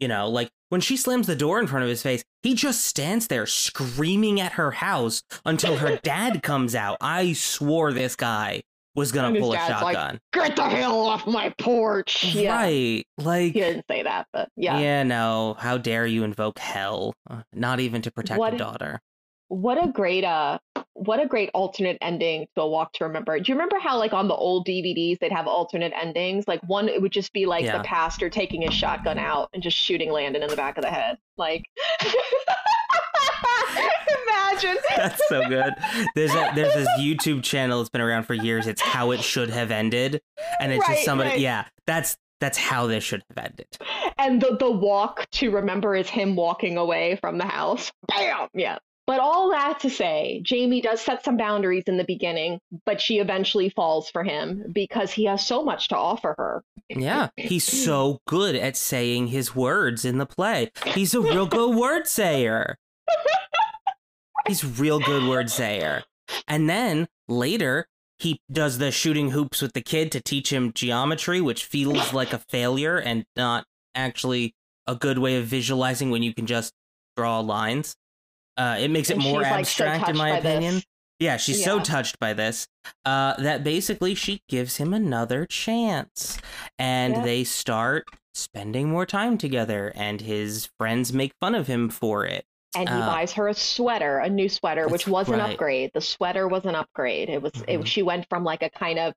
[0.00, 2.84] You know, like when she slams the door in front of his face, he just
[2.84, 6.96] stands there screaming at her house until her dad comes out.
[7.00, 8.62] I swore this guy
[8.94, 10.20] was gonna his pull a dad's like, shotgun.
[10.32, 12.32] Get the hell off my porch.
[12.34, 12.54] Yeah.
[12.54, 13.04] Right.
[13.18, 14.78] Like He didn't say that, but yeah.
[14.78, 15.56] yeah, no.
[15.58, 17.14] How dare you invoke hell?
[17.28, 19.00] Uh, Not even to protect What- a daughter.
[19.48, 20.58] What a great uh
[20.94, 23.38] what a great alternate ending to a walk to remember.
[23.38, 26.48] Do you remember how like on the old DVDs they'd have alternate endings?
[26.48, 27.76] Like one it would just be like Yeah.
[27.78, 30.90] the pastor taking his shotgun out and just shooting Landon in the back of the
[30.90, 31.18] head.
[31.36, 31.66] Like
[34.26, 34.76] Imagine.
[34.96, 35.74] That's so good.
[36.14, 38.66] There's a, there's this YouTube channel that's been around for years.
[38.66, 40.20] It's how it should have ended,
[40.60, 41.30] and it's Right, just somebody.
[41.30, 41.40] right.
[41.40, 43.66] Yeah, that's that's how this should have ended.
[44.18, 47.90] And the the walk to remember is him walking away from the house.
[48.08, 48.48] Bam!
[48.54, 48.78] Yeah.
[49.06, 53.18] But all that to say, Jamie does set some boundaries in the beginning, but she
[53.18, 56.62] eventually falls for him because he has so much to offer her.
[56.88, 60.70] Yeah, he's so good at saying his words in the play.
[60.86, 62.78] He's a real good word sayer.
[64.46, 66.04] He's real good word sayer.
[66.48, 67.86] And then later,
[68.18, 72.32] he does the shooting hoops with the kid to teach him geometry, which feels like
[72.32, 74.54] a failure and not actually
[74.86, 76.72] a good way of visualizing when you can just
[77.16, 77.96] draw lines.
[78.56, 80.50] Uh, it makes it more she's, like, so abstract, in my by this.
[80.58, 80.82] opinion.
[81.20, 82.66] Yeah, she's so touched by this
[83.04, 86.38] uh, that basically she gives him another chance.
[86.78, 87.24] And Yep.
[87.24, 88.04] they start
[88.34, 92.44] spending more time together, and his friends make fun of him for it.
[92.76, 95.90] And he Uh, buys her a sweater, a new sweater, which was an upgrade.
[95.94, 97.28] The sweater was an upgrade.
[97.28, 97.52] It was.
[97.52, 97.82] Mhm.
[97.82, 99.14] It, she went from like a kind of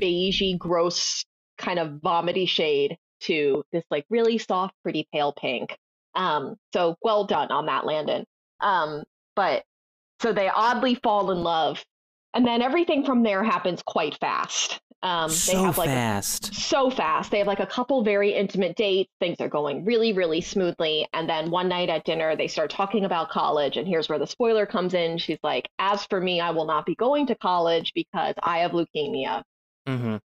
[0.00, 1.24] beigey, gross,
[1.58, 5.76] kind of vomity shade to this like really soft, pretty pale pink.
[6.14, 8.26] Um, so well done on that, Landon.
[8.60, 9.64] Um, but
[10.20, 11.84] so they oddly fall in love,
[12.34, 14.80] and then everything from there happens quite fast.
[15.04, 16.54] Um, they so have like a fast.
[16.54, 17.30] so fast.
[17.32, 19.10] They have like a couple very intimate dates.
[19.18, 21.08] Things are going really, really smoothly.
[21.12, 23.76] And then one night at dinner, they start talking about college.
[23.76, 25.18] And here's where the spoiler comes in.
[25.18, 28.70] She's like, As for me, I will not be going to college because I have
[28.70, 29.42] leukemia.
[29.88, 30.16] hmm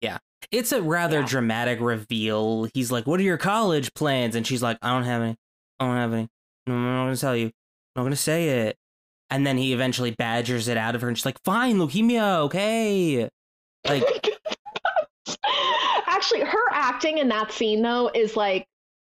[0.00, 0.18] Yeah.
[0.50, 1.26] It's a rather Yeah.
[1.26, 2.68] dramatic reveal.
[2.72, 4.36] He's like, What are your college plans?
[4.36, 5.36] And she's like, I don't have any.
[5.80, 6.28] I don't have any.
[6.66, 7.46] No, I'm not going to tell you.
[7.46, 7.52] I'm
[7.96, 8.76] not going to say it.
[9.28, 11.08] And then he eventually badgers it out of her.
[11.08, 13.28] And she's like, Fine, leukemia, okay.
[13.88, 14.04] Like,
[16.06, 18.66] Actually, her acting in that scene, though, is like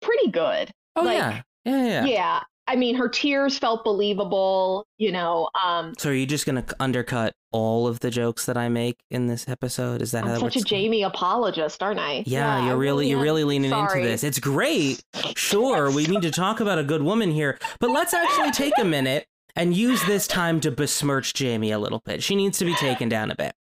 [0.00, 0.70] pretty good.
[0.96, 1.42] oh, Like, yeah.
[1.64, 2.05] Yeah, yeah.
[2.05, 2.40] Yeah.
[2.68, 5.48] I mean, her tears felt believable, you know.
[5.62, 8.96] Um, So are you just going to undercut all of the jokes that I make
[9.11, 10.02] in this episode?
[10.02, 12.24] Is that how I'm that such a Jamie apologist, aren't I?
[12.26, 14.00] Yeah, I you're really you're really leaning Sorry.
[14.00, 14.24] into this.
[14.24, 15.00] It's great.
[15.37, 18.85] Sure, we need to talk about a good woman here, but let's actually take a
[18.85, 22.20] minute and use this time to besmirch Jamie a little bit.
[22.22, 23.55] She needs to be taken down a bit.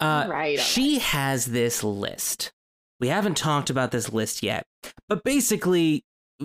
[0.00, 2.52] Uh, Right, She has this list.
[3.00, 4.64] We haven't talked about this list yet,
[5.08, 6.04] but basically,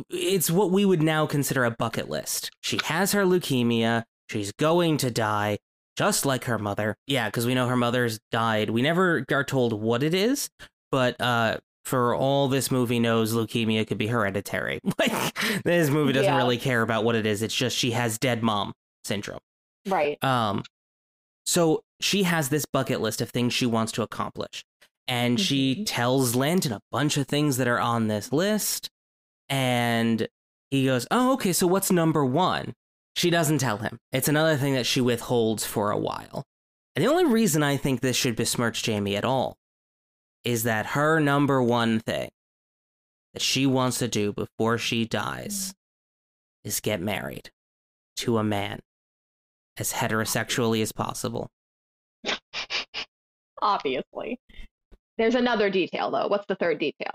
[0.09, 2.51] it's what we would now consider a bucket list.
[2.61, 4.03] She has her leukemia.
[4.29, 5.57] She's going to die,
[5.95, 6.95] just like her mother.
[7.07, 8.69] Yeah, because we know her mother's died.
[8.71, 10.49] We never are told what it is,
[10.91, 14.79] but uh, for all this movie knows, leukemia could be hereditary.
[14.99, 16.37] Like this movie doesn't Yeah.
[16.37, 17.41] really care about what it is.
[17.43, 18.73] It's just she has dead mom
[19.05, 19.39] syndrome.
[19.87, 20.21] Right.
[20.23, 20.63] Um,
[21.47, 24.63] so she has this bucket list of things she wants to accomplish,
[25.07, 25.85] and she Mhm.
[25.87, 28.89] tells Landon a bunch of things that are on this list,
[29.49, 30.27] and
[30.69, 31.53] he goes, "Oh, okay.
[31.53, 32.75] So what's number one?"
[33.15, 33.97] She doesn't tell him.
[34.11, 36.43] It's another thing that she withholds for a while.
[36.95, 39.57] And the only reason I think this should besmirch Jamie at all
[40.43, 42.29] is that her number one thing
[43.33, 45.73] that she wants to do before she dies
[46.63, 47.51] is get married
[48.17, 48.81] to a man
[49.77, 51.49] as heterosexually as possible.
[53.61, 54.39] Obviously.
[55.17, 56.27] There's another detail, though.
[56.27, 57.11] What's the third detail?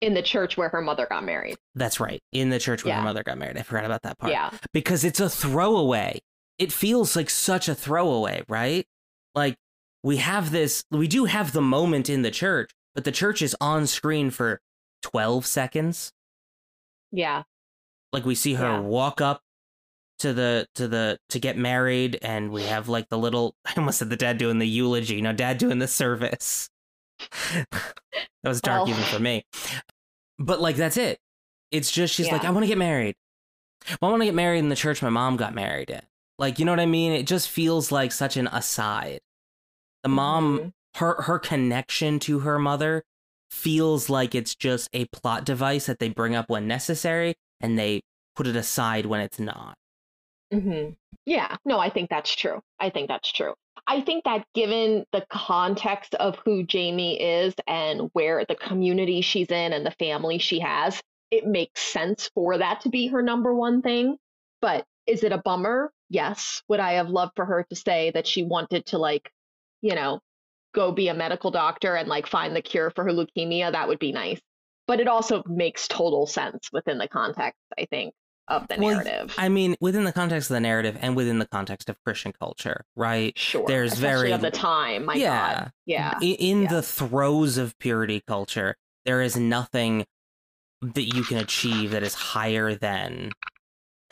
[0.00, 1.56] In the church where her mother got married.
[1.74, 2.20] That's right.
[2.32, 3.56] In the church where her mother got married.
[3.56, 4.32] I forgot about that part.
[4.32, 4.50] Yeah.
[4.72, 6.20] Because it's a throwaway.
[6.58, 8.84] It feels like such a throwaway, right?
[9.34, 9.56] Like
[10.02, 13.56] we have this, we do have the moment in the church, but the church is
[13.60, 14.60] on screen for
[15.02, 16.12] 12 seconds.
[17.12, 17.44] Yeah.
[18.12, 18.80] Like we see her Yeah.
[18.80, 19.40] walk up
[20.22, 23.98] to the to the to get married and we have like the little I almost
[23.98, 26.68] said the dad doing the eulogy, you know, dad doing the service.
[27.52, 27.66] that
[28.44, 29.44] was dark even for me.
[30.38, 31.18] But like that's it.
[31.70, 33.14] It's just she's like, I want to get married.
[34.00, 36.02] Well, I want to get married in the church my mom got married in.
[36.38, 37.12] Like, you know what I mean?
[37.12, 39.20] It just feels like such an aside.
[40.02, 40.72] The mom Mhm.
[40.96, 43.02] her her connection to her mother
[43.50, 48.02] feels like it's just a plot device that they bring up when necessary and they
[48.34, 49.74] put it aside when it's not.
[50.52, 50.90] Hmm
[51.24, 52.60] Yeah, no, I think that's true.
[52.80, 53.54] I think that's true.
[53.86, 59.50] I think that given the context of who Jamie is and where the community she's
[59.50, 63.54] in and the family she has, it makes sense for that to be her number
[63.54, 64.18] one thing.
[64.60, 65.92] But is it a bummer?
[66.10, 66.62] Yes.
[66.68, 69.30] Would I have loved for her to say that she wanted to, like,
[69.80, 70.20] you know,
[70.74, 73.72] go be a medical doctor and like find the cure for her leukemia?
[73.72, 74.40] That would be nice.
[74.86, 78.14] But it also makes total sense within the context, I think,
[78.48, 79.34] of the Well, narrative.
[79.38, 82.84] I mean, within the context of the narrative and within the context of Christian culture,
[82.96, 83.36] right?
[83.38, 83.64] sure.
[83.66, 85.04] there's Especially very- of the time.
[85.06, 85.54] My yeah.
[85.54, 85.72] God.
[85.86, 86.18] Yeah.
[86.20, 86.68] I- In yeah.
[86.68, 90.06] the throes of purity culture, there is nothing
[90.82, 93.30] that you can achieve that is higher than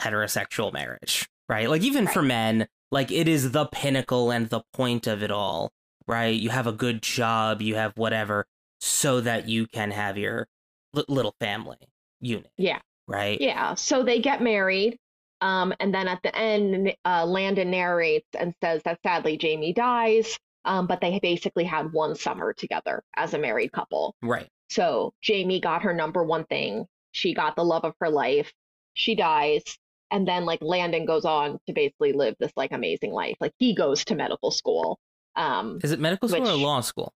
[0.01, 1.69] heterosexual marriage, right?
[1.69, 5.73] Like even for men, like it is the pinnacle and the point of it all,
[6.07, 6.35] right?
[6.35, 8.47] You have a good job, you have whatever,
[8.81, 10.49] so that you can have your
[10.95, 11.77] li- little family
[12.21, 12.79] unit, Yeah.
[13.07, 13.41] Right?
[13.41, 13.75] Yeah.
[13.75, 14.99] So they get married.
[15.41, 20.39] Um, and then at the end, uh, Landon narrates and says that sadly Jamie dies.
[20.67, 24.15] Um, but they basically had one summer together as a married couple.
[24.23, 24.47] Right.
[24.69, 26.85] So Jamie got her number one thing.
[27.13, 28.53] She got the love of her life.
[28.93, 29.63] She dies.
[30.11, 33.37] And then like Landon goes on to basically live this like amazing life.
[33.41, 34.99] Like he goes to medical school.
[35.37, 37.15] Um, Is it medical school or law school?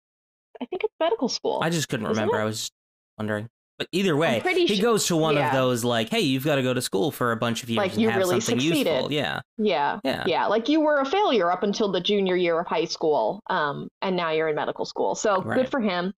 [0.60, 1.58] I think it's medical school.
[1.62, 2.38] I just couldn't remember.
[2.38, 2.42] it?
[2.42, 2.70] I was
[3.18, 3.48] wondering.
[3.82, 6.62] But either way, he su- goes to one of those like, "Hey, you've got to
[6.62, 8.90] go to school for a bunch of years Like, and you have really something succeeded.
[8.92, 9.98] useful." Yeah, Yeah.
[10.04, 10.46] yeah, Yeah.
[10.46, 13.40] Like you were a failure up until the junior year of high school.
[13.50, 15.16] Um, and now you're in medical school.
[15.16, 15.56] So Right.
[15.56, 16.12] good for him.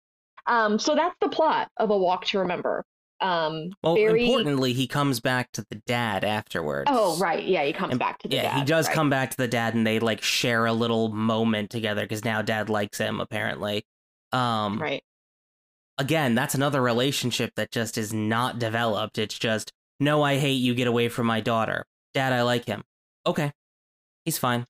[0.46, 2.85] Um, so that's the plot of A Walk to Remember.
[3.22, 4.27] Um, Well, very...
[4.27, 6.90] importantly, he comes back to the dad afterwards.
[6.92, 7.42] Oh, right.
[7.42, 7.64] Yeah.
[7.64, 8.59] He comes And- back to the yeah, dad.
[8.59, 8.94] he does right.
[8.94, 12.42] come back to the dad, and they like share a little moment together because now
[12.42, 13.87] dad likes him apparently.
[14.33, 15.03] Um, Right.
[15.98, 19.18] Again, that's another relationship that just is not developed.
[19.18, 20.74] It's just, no, I hate you.
[20.74, 21.85] Get away from my daughter.
[22.14, 22.83] Dad, I like him.
[23.26, 23.52] Okay,
[24.24, 24.66] he's fine.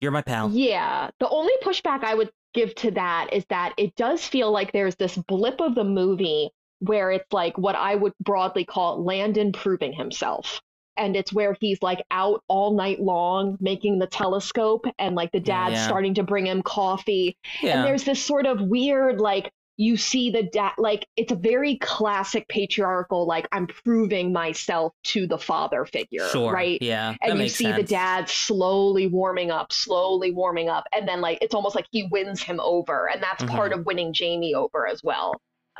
[0.00, 0.50] You're my pal.
[0.50, 1.10] Yeah.
[1.20, 4.96] The only pushback I would give to that is that it does feel like there's
[4.96, 9.92] this blip of the movie where it's like what I would broadly call Landon proving
[9.92, 10.60] himself.
[10.96, 15.40] And it's where he's like out all night long making the telescope and like the
[15.40, 15.86] dad's Yeah.
[15.86, 17.36] starting to bring him coffee.
[17.62, 19.50] Yeah, And there's this sort of weird, like,
[19.82, 25.26] you see the dad, like, it's a very classic patriarchal, like, I'm proving myself to
[25.26, 26.52] the father figure, sure.
[26.52, 26.78] right?
[26.80, 31.38] Yeah, and you see the dad slowly warming up, slowly warming up, and then like
[31.42, 33.56] it's almost like he wins him over, and that's Mm-hmm.
[33.56, 35.34] part of winning Jamie over as well.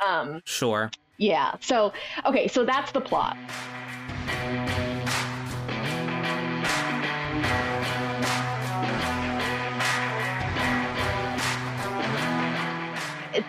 [0.05, 0.91] Um, Sure.
[1.17, 1.55] yeah.
[1.61, 1.93] So
[2.25, 3.37] okay, so that's the plot.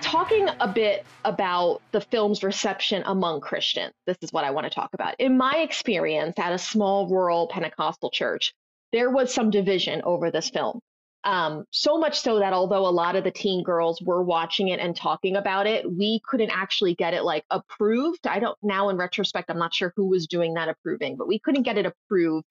[0.01, 4.70] Talking a bit about the film's reception among Christians, this is what I want to
[4.70, 5.14] talk about.
[5.18, 8.55] In my experience at a small rural Pentecostal church,
[8.92, 10.81] there was some division over this film.
[11.25, 14.79] Um, so much so that although a lot of the teen girls were watching it
[14.79, 18.27] and talking about it, we couldn't actually get it like approved.
[18.27, 21.38] I don't now in retrospect, I'm not sure who was doing that approving, but we
[21.38, 22.44] couldn't get it approved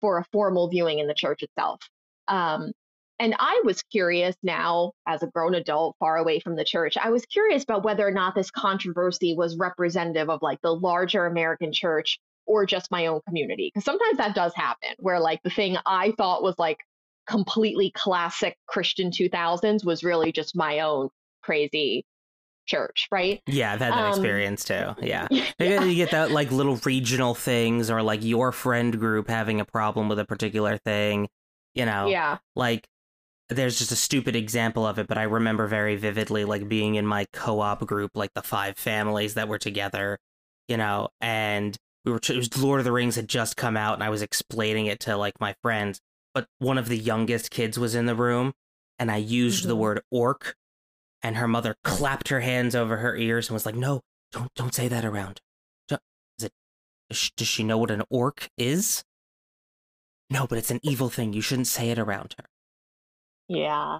[0.00, 1.80] for a formal viewing in the church itself.
[2.28, 2.72] Um,
[3.18, 7.10] and I was curious now, as a grown adult far away from the church, I
[7.10, 11.72] was curious about whether or not this controversy was representative of like the larger American
[11.72, 13.70] church or just my own community.
[13.72, 16.78] Because sometimes that does happen where like the thing I thought was like
[17.26, 21.08] completely classic Christian 2000s was really just my own
[21.42, 22.04] crazy
[22.66, 23.40] church, right?
[23.46, 24.94] Yeah, I've had that Um, experience too.
[25.00, 25.26] Yeah.
[25.58, 25.82] Yeah.
[25.84, 30.08] You get that like little regional things or like your friend group having a problem
[30.08, 31.28] with a particular thing,
[31.74, 32.08] you know.
[32.08, 32.38] Yeah.
[32.54, 32.86] Like
[33.48, 37.06] there's just a stupid example of it, but I remember very vividly like being in
[37.06, 40.18] my co-op group, like the five families that were together,
[40.68, 43.94] you know, and we were it was Lord of the Rings had just come out
[43.94, 46.00] and I was explaining it to like my friends,
[46.34, 48.52] but one of the youngest kids was in the room
[48.98, 49.80] and I used the Mhm.
[49.80, 50.56] word orc
[51.22, 54.74] and her mother clapped her hands over her ears and was like, "No, don't don't
[54.74, 55.40] say that around.
[55.90, 56.52] Is it
[57.36, 59.04] does she know what an orc is?
[60.28, 61.32] No, but it's an evil thing.
[61.32, 62.46] You shouldn't say it around her."
[63.48, 63.98] Yeah.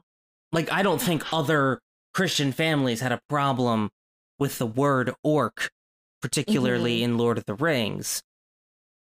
[0.53, 1.81] Like I don't think other
[2.15, 3.91] Christian families had a problem
[4.39, 5.71] with the word orc,
[6.23, 8.23] particularly in Lord of the Rings.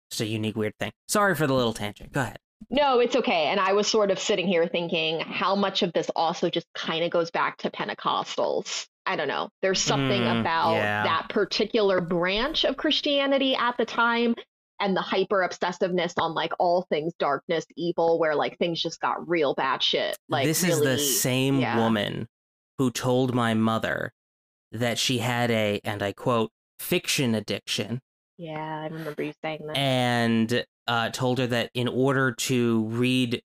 [0.09, 0.91] It's a unique weird thing.
[1.07, 2.11] Sorry for the little tangent.
[2.11, 2.37] Go ahead.
[2.69, 3.47] No, it's okay.
[3.47, 7.03] And I was sort of sitting here thinking how much of this also just kind
[7.03, 8.85] of goes back to Pentecostals.
[9.05, 9.49] I don't know.
[9.61, 11.03] There's something Mm, about yeah.
[11.03, 14.35] that particular branch of Christianity at the time
[14.82, 19.27] and the hyper obsessiveness on like all things darkness, evil, where like things just got
[19.29, 20.17] real bad shit.
[20.27, 21.77] Like this really, is the same yeah.
[21.77, 22.27] woman
[22.77, 24.11] who told my mother
[24.71, 28.01] that she had a, and I quote, fiction addiction.
[28.38, 29.77] Yeah, I remember you saying that.
[29.77, 33.41] And uh, told her that in order to read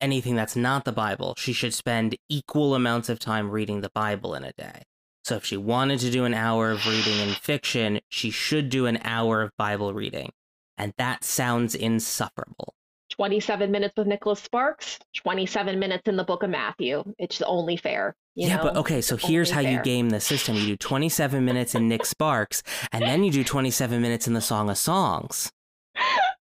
[0.00, 4.34] anything that's not the Bible, she should spend equal amounts of time reading the Bible
[4.34, 4.82] in a day.
[5.24, 8.86] So if she wanted to do an hour of reading in fiction, she should do
[8.86, 10.30] an hour of Bible reading.
[10.78, 12.74] And that sounds insufferable.
[13.10, 17.02] 27 minutes with Nicholas Sparks, 27 minutes in the book of Matthew.
[17.18, 18.14] It's only fair.
[18.34, 18.62] yeah, know?
[18.64, 20.56] but okay, so here's how Only you game the system.
[20.56, 22.62] You do 27 minutes in Nick Sparks,
[22.92, 25.50] and then you do 27 minutes in the Song of Songs.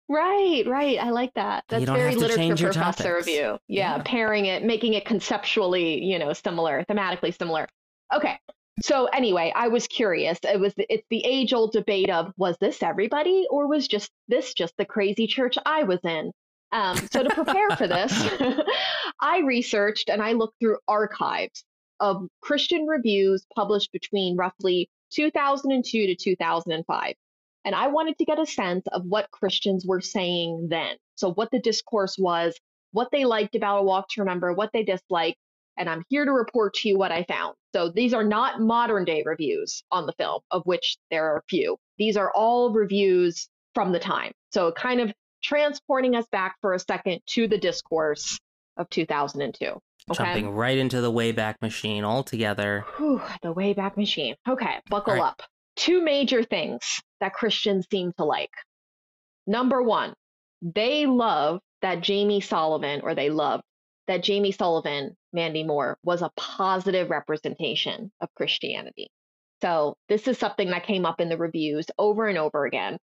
[0.08, 0.98] Right, right.
[1.00, 1.64] I like that.
[1.70, 3.28] That's very literature professor topics.
[3.28, 3.58] of you.
[3.68, 4.02] Yeah, Yeah.
[4.06, 7.68] pairing it, making it conceptually, you know, similar, thematically similar.
[8.14, 8.38] Okay.
[8.82, 10.40] So anyway, I was curious.
[10.44, 14.54] It was it's the age old debate of was this everybody or was just this
[14.54, 16.32] just the crazy church I was in?
[16.72, 18.14] Um, so to prepare for this,
[19.22, 21.64] I researched and I looked through archives
[22.00, 27.14] of Christian reviews published between roughly 2002 to 2005.
[27.64, 30.96] And I wanted to get a sense of what Christians were saying then.
[31.16, 32.58] So, what the discourse was,
[32.92, 35.38] what they liked about A Walk to Remember, what they disliked.
[35.78, 37.56] And I'm here to report to you what I found.
[37.74, 41.44] So, these are not modern day reviews on the film, of which there are a
[41.50, 41.78] few.
[41.98, 44.34] These are all reviews from the time.
[44.52, 45.12] So, kind of
[45.44, 48.40] transporting us back for a second to the discourse
[48.78, 49.80] of 2002.
[50.10, 50.24] Okay.
[50.24, 52.86] Jumping right into the Wayback Machine altogether.
[52.98, 54.36] Whew, the Wayback Machine.
[54.48, 55.24] Okay, buckle right.
[55.24, 55.42] up.
[55.76, 56.82] Two major things
[57.20, 58.52] that Christians seem to like.
[59.48, 60.14] Number one,
[60.62, 63.64] they love that Jamie Sullivan, or they loved
[64.08, 69.10] that Jamie Sullivan, Mandy Moore, was a positive representation of Christianity.
[69.62, 72.98] So this is something that came up in the reviews over and over again.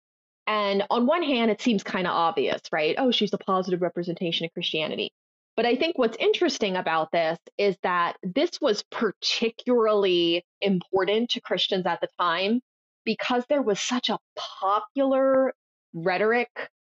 [0.48, 2.96] And on one hand, it seems kind of obvious, right?
[2.98, 5.12] Oh, she's a positive representation of Christianity.
[5.56, 11.86] But I think what's interesting about this is that this was particularly important to Christians
[11.86, 12.62] at the time
[13.06, 15.54] because there was such a popular
[15.94, 16.50] rhetoric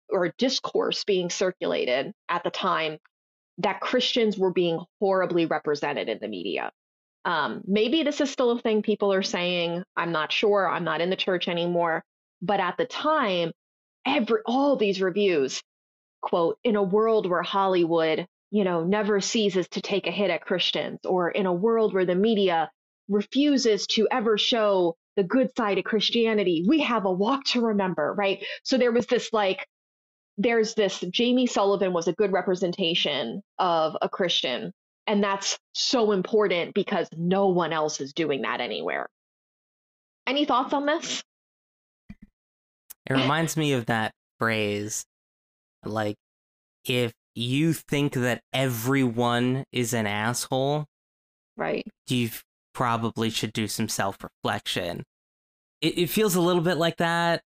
[0.09, 2.97] or discourse being circulated at the time
[3.59, 6.71] that Christians were being horribly represented in the media.
[7.25, 9.83] Um, maybe this is still a thing people are saying.
[9.97, 10.69] I'm not sure.
[10.69, 12.03] I'm not in the church anymore.
[12.41, 13.51] But at the time,
[14.05, 15.61] every all these reviews,
[16.21, 20.45] quote, in a world where Hollywood, you know, never ceases to take a hit at
[20.45, 22.71] Christians, or in a world where the media
[23.09, 28.13] refuses to ever show the good side of Christianity, we have a walk to remember,
[28.17, 28.45] right?
[28.63, 29.67] So there was this like,
[30.39, 34.71] there's this Jamie Sullivan was a good representation of a Christian.
[35.05, 39.07] And that's so important because no one else is doing that anywhere.
[40.25, 41.23] Any thoughts on this?
[42.09, 45.03] It reminds me of that phrase
[45.83, 46.15] like,
[46.85, 50.85] if you think that everyone is an asshole,
[51.57, 51.85] Right.
[52.07, 52.29] you
[52.73, 55.03] probably should do some self reflection.
[55.81, 57.41] It, it feels a little bit like that.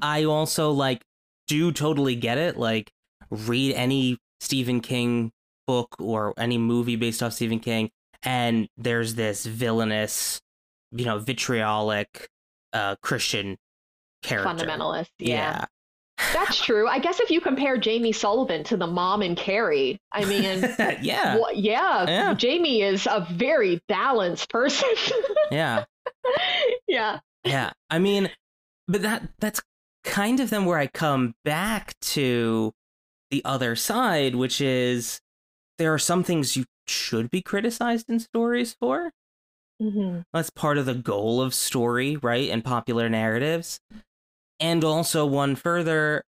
[0.00, 1.02] I also like
[1.48, 2.56] do totally get it.
[2.56, 2.90] Like,
[3.30, 5.32] read any Stephen King
[5.66, 7.90] book or any movie based off Stephen King,
[8.22, 10.40] and there's this villainous,
[10.92, 12.28] you know, vitriolic
[12.72, 13.56] uh, Christian
[14.22, 14.66] character.
[14.66, 15.08] Fundamentalist.
[15.18, 15.34] Yeah.
[15.36, 15.64] Yeah.
[16.32, 16.86] That's true.
[16.86, 20.60] I guess if you compare Jamie Sullivan to the mom in Carrie, I mean,
[21.02, 21.36] yeah.
[21.38, 22.34] wha- yeah, Yeah.
[22.34, 24.88] Jamie is a very balanced person.
[25.50, 25.84] Yeah.
[26.88, 27.18] yeah.
[27.44, 27.72] Yeah.
[27.90, 28.30] I mean,
[28.88, 29.60] but that that's
[30.04, 32.72] kind of then where I come back to
[33.30, 35.20] the other side, which is
[35.78, 39.10] there are some things you should be criticized in stories for.
[39.80, 42.50] hmm That's part of the goal of story, right?
[42.50, 43.80] And popular narratives.
[44.60, 46.22] And also one further,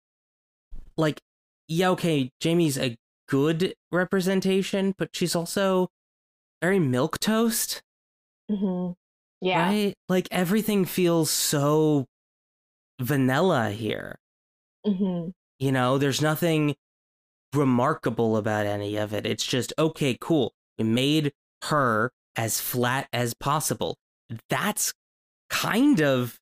[0.96, 1.20] like,
[1.68, 2.96] yeah, okay, Jamie's a
[3.28, 5.88] good representation, but she's also
[6.62, 7.82] very milk toast.
[8.48, 8.92] hmm
[9.40, 9.66] Yeah.
[9.68, 9.94] Right?
[10.08, 12.06] Like everything feels so
[13.00, 14.18] vanilla here.
[14.84, 15.28] hmm
[15.58, 16.76] You know, there's nothing
[17.54, 19.26] remarkable about any of it.
[19.26, 20.52] It's just, okay, cool.
[20.78, 21.32] We made
[21.64, 23.96] her as flat as possible.
[24.48, 24.92] That's
[25.50, 26.38] kind of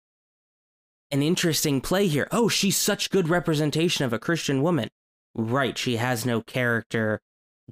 [1.10, 2.28] an interesting play here.
[2.30, 4.88] Oh, she's such good representation of a Christian woman.
[5.34, 7.20] Right, she has no character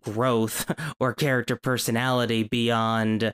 [0.00, 0.70] growth
[1.00, 3.32] or character personality beyond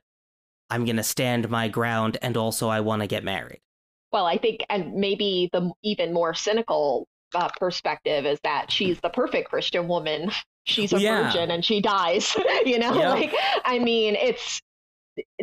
[0.71, 3.61] I'm going to stand my ground and also I want to get married.
[4.13, 9.11] Well, I think, and maybe the even more cynical uh, perspective is that she's the
[9.11, 10.31] perfect Christian woman.
[10.69, 11.23] She's a Yeah.
[11.23, 12.35] virgin and she dies.
[12.67, 13.11] you know, Yep.
[13.11, 13.35] like
[13.65, 14.61] I mean, it's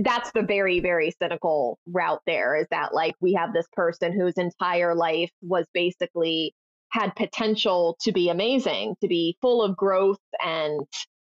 [0.04, 2.20] that's the very very cynical route.
[2.26, 6.54] There is that like we have this person whose entire life was basically
[6.90, 10.82] had potential to be amazing, to be full of growth and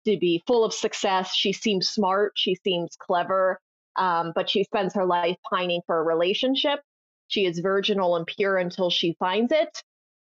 [0.07, 1.33] to be full of success.
[1.35, 2.31] She seems smart.
[2.35, 3.59] She seems clever.
[3.97, 6.79] Um, but she spends her life pining for a relationship.
[7.27, 9.83] She is virginal and pure until she finds it.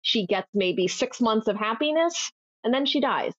[0.01, 2.31] She gets maybe six months of happiness
[2.63, 3.33] and then she dies.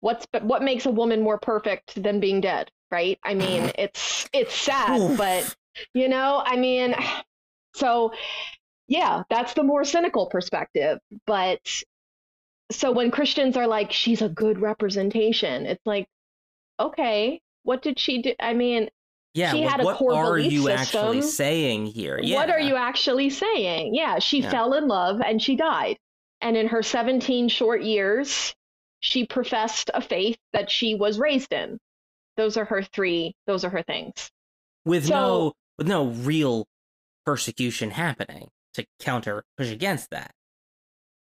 [0.00, 3.18] What's what makes a woman more perfect than being dead, right?
[3.24, 3.70] I mean, mm-hmm.
[3.78, 5.18] it's it's sad, Oof.
[5.18, 5.56] but
[5.94, 6.94] you know, I mean,
[7.74, 8.12] so
[8.88, 10.98] yeah, that's the more cynical perspective.
[11.26, 11.60] But
[12.70, 16.08] so when Christians are like, she's a good representation, it's like,
[16.78, 18.34] okay, what did she do?
[18.40, 18.90] I mean,
[19.36, 20.78] yeah, she had a what are you system.
[20.78, 22.18] actually saying here?
[22.22, 22.36] Yeah.
[22.36, 23.94] What are you actually saying?
[23.94, 24.50] Yeah, she yeah.
[24.50, 25.98] fell in love and she died.
[26.40, 28.54] And in her 17 short years,
[29.00, 31.78] she professed a faith that she was raised in.
[32.38, 34.30] Those are her three, those are her things.
[34.86, 36.66] With so, no with no real
[37.26, 40.32] persecution happening to counter push against that.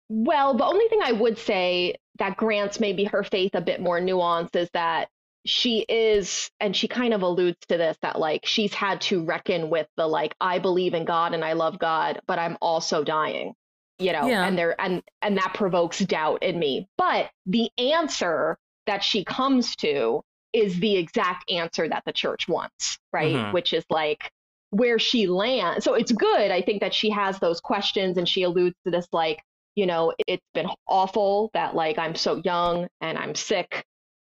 [0.07, 3.99] Well, the only thing I would say that grants maybe her faith a bit more
[3.99, 5.09] nuance is that
[5.45, 9.69] she is, and she kind of alludes to this, that like she's had to reckon
[9.69, 13.53] with the like, I believe in God and I love God, but I'm also dying,
[13.99, 14.45] you know, yeah.
[14.45, 16.87] and there, and, and that provokes doubt in me.
[16.97, 20.21] But the answer that she comes to
[20.53, 23.35] is the exact answer that the church wants, right?
[23.35, 23.53] Mm-hmm.
[23.53, 24.31] Which is like,
[24.71, 25.85] where she lands.
[25.85, 29.07] So it's good, I think, that she has those questions and she alludes to this
[29.13, 29.41] like,
[29.75, 33.85] you know, it's been awful that like I'm so young and I'm sick.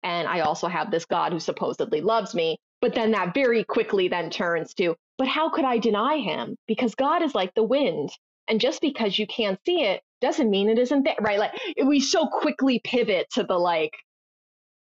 [0.04, 2.58] And I also have this God who supposedly loves me.
[2.80, 6.56] But then that very quickly then turns to, but how could I deny him?
[6.68, 8.10] Because God is like the wind.
[8.46, 11.38] And just because you can't see it doesn't mean it isn't there, right?
[11.38, 11.52] Like
[11.84, 13.92] we so quickly pivot to the like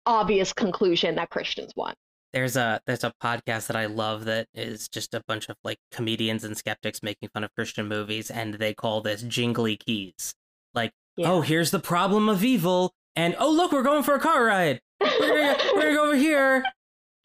[0.05, 1.95] obvious conclusion that Christians want
[2.34, 5.78] there's a there's a podcast that I love that is just a bunch of like
[5.91, 10.34] comedians and skeptics making fun of Christian movies, and they call this jingly keys.
[10.74, 11.32] Like, oh, yeah.
[11.32, 14.82] oh, here's the problem of evil, and oh look, we're going for a car ride.
[15.20, 16.64] We're gonna, we're gonna go over here.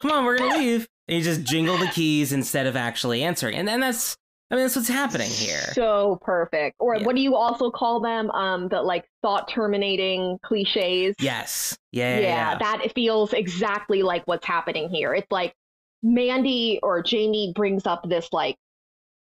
[0.01, 0.87] Come on, we're gonna leave.
[1.07, 4.17] And you just jingle the keys instead of actually answering, and then that's
[4.51, 5.61] I mean, that's what's happening here.
[5.73, 6.77] So perfect.
[6.79, 7.03] Or yeah.
[7.03, 8.31] what do you also call them?
[8.31, 11.15] Um, the like thought terminating cliches.
[11.19, 11.77] Yes.
[11.91, 12.57] Yeah, yeah, yeah.
[12.57, 15.13] That feels exactly like what's happening here.
[15.13, 15.53] It's like
[16.01, 18.55] Mandy or Jamie brings up this like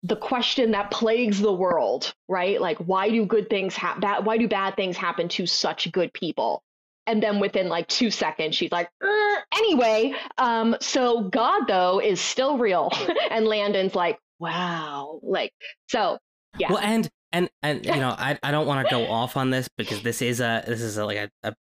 [0.03, 2.59] the question that plagues the world, right?
[2.59, 4.25] Like, why do good things happen?
[4.25, 6.61] Why do bad things happen to such good people?
[7.05, 12.21] And then within like two seconds, she's like, er, anyway, um, so God though is
[12.21, 12.91] still real.
[13.31, 15.19] and Landon's like, wow.
[15.21, 15.51] Like,
[15.87, 16.17] so
[16.57, 16.71] yeah.
[16.71, 19.67] Well, and, and, and, you know, I, I don't want to go off on this
[19.77, 21.53] because this is a, this is a, like a, a,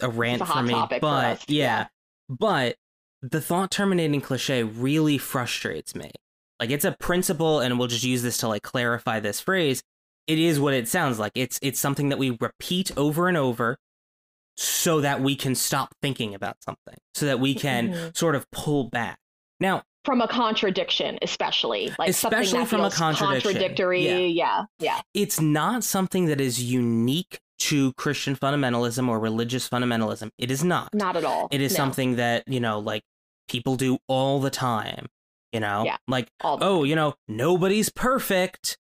[0.00, 1.00] a rant a for me, but
[1.40, 1.86] for yeah, yeah,
[2.28, 2.76] but
[3.22, 6.10] the thought terminating cliche really frustrates me.
[6.58, 9.82] Like it's a principle, and we'll just use this to like clarify this phrase.
[10.26, 11.32] It is what it sounds like.
[11.34, 13.78] It's it's something that we repeat over and over
[14.60, 18.08] so that we can stop thinking about something, so that we can mm-hmm.
[18.12, 19.18] sort of pull back.
[19.58, 23.52] Now, from a contradiction, especially like especially something that from feels a contradiction.
[23.52, 24.04] contradictory.
[24.04, 24.18] Yeah.
[24.18, 25.00] yeah, yeah.
[25.14, 30.30] It's not something that is unique to Christian fundamentalism or religious fundamentalism.
[30.36, 30.94] It is not.
[30.94, 31.48] Not at all.
[31.50, 31.76] It is no.
[31.76, 33.02] something that you know, like
[33.48, 35.06] people do all the time.
[35.52, 38.76] You know, yeah, like oh, you know, nobody's perfect.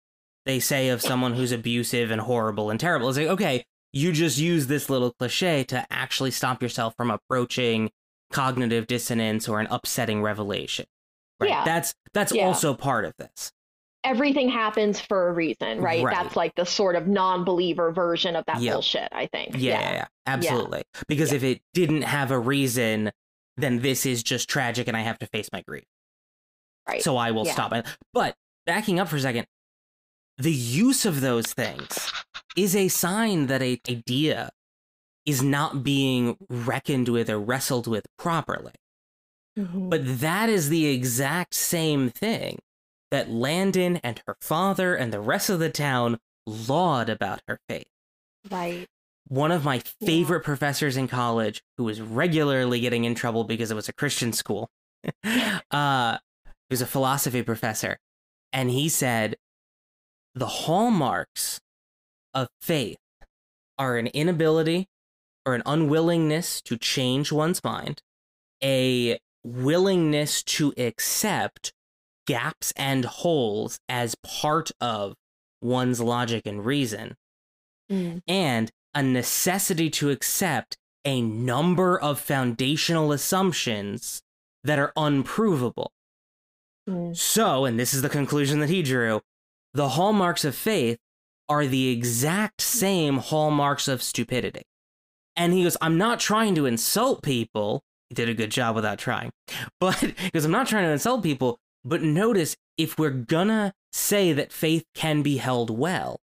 [0.45, 3.07] They say of someone who's abusive and horrible and terrible.
[3.07, 7.91] It's like okay, you just use this little cliche to actually stop yourself from approaching
[8.31, 10.85] cognitive dissonance or an upsetting revelation.
[11.39, 11.49] Right.
[11.49, 11.65] Yeah.
[11.65, 12.45] That's that's yeah.
[12.45, 13.51] also part of this.
[14.03, 16.03] Everything happens for a reason, right?
[16.03, 16.15] right.
[16.15, 18.73] That's like the sort of non-believer version of that yep.
[18.73, 19.55] bullshit, I think.
[19.55, 19.91] Yeah, yeah.
[19.91, 20.83] yeah absolutely.
[21.07, 23.11] Because if it didn't have a reason,
[23.57, 25.83] then this is just tragic and I have to face my grief.
[26.87, 27.01] Right.
[27.01, 27.85] So I will stop it.
[28.13, 28.35] But
[28.65, 29.47] backing up for a second,
[30.39, 32.11] the use of those things
[32.55, 34.49] is a sign that a idea
[35.25, 38.71] is not being reckoned with or wrestled with properly.
[39.57, 39.89] Mm-hmm.
[39.89, 42.59] But that is the exact same thing
[43.11, 47.89] that Landon and her father and the rest of the town laud about her faith.
[48.49, 48.87] Right.
[49.27, 50.45] One of my favorite yeah.
[50.45, 54.69] professors in college, who was regularly getting in trouble because it was a Christian school,
[55.71, 57.97] uh, he was a philosophy professor.
[58.51, 59.35] And he said,
[60.35, 61.59] the hallmarks
[62.33, 62.97] of faith
[63.77, 64.87] are an inability
[65.45, 68.01] or an unwillingness to change one's mind,
[68.63, 71.73] a willingness to accept
[72.27, 75.15] gaps and holes as part of
[75.61, 77.15] one's logic and reason,
[77.91, 78.21] mm.
[78.27, 84.21] and a necessity to accept a number of foundational assumptions
[84.63, 85.91] that are unprovable.
[86.87, 87.15] Mm.
[87.15, 89.21] So, and this is the conclusion that he drew
[89.73, 90.97] the hallmarks of faith
[91.47, 94.63] are the exact same hallmarks of stupidity.
[95.35, 97.81] And he goes, I'm not trying to insult people.
[98.09, 99.31] He did a good job without trying.
[99.79, 104.51] But because I'm not trying to insult people, but notice if we're gonna say that
[104.51, 106.19] faith can be held well,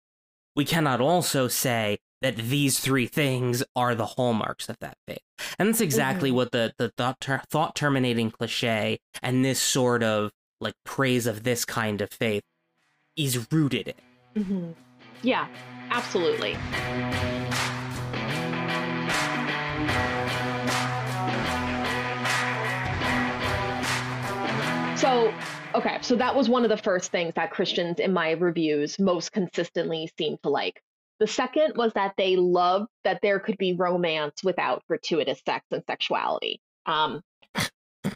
[0.56, 5.20] we cannot also say that these three things are the hallmarks of that faith.
[5.60, 6.38] And that's exactly mm-hmm.
[6.38, 11.43] what the, the thought, ter- thought terminating cliche and this sort of like praise of
[11.43, 12.43] this kind of faith
[13.16, 13.93] is rooted
[14.36, 14.43] in.
[14.43, 14.72] Mm-hmm.
[15.22, 15.47] Yeah,
[15.91, 16.55] absolutely.
[24.97, 25.34] So,
[25.76, 29.32] okay, so that was one of the first things that Christians in my reviews most
[29.32, 30.82] consistently seem to like.
[31.20, 35.84] The second was that they loved that there could be romance without gratuitous sex and
[35.88, 36.59] sexuality.
[36.86, 37.22] Um,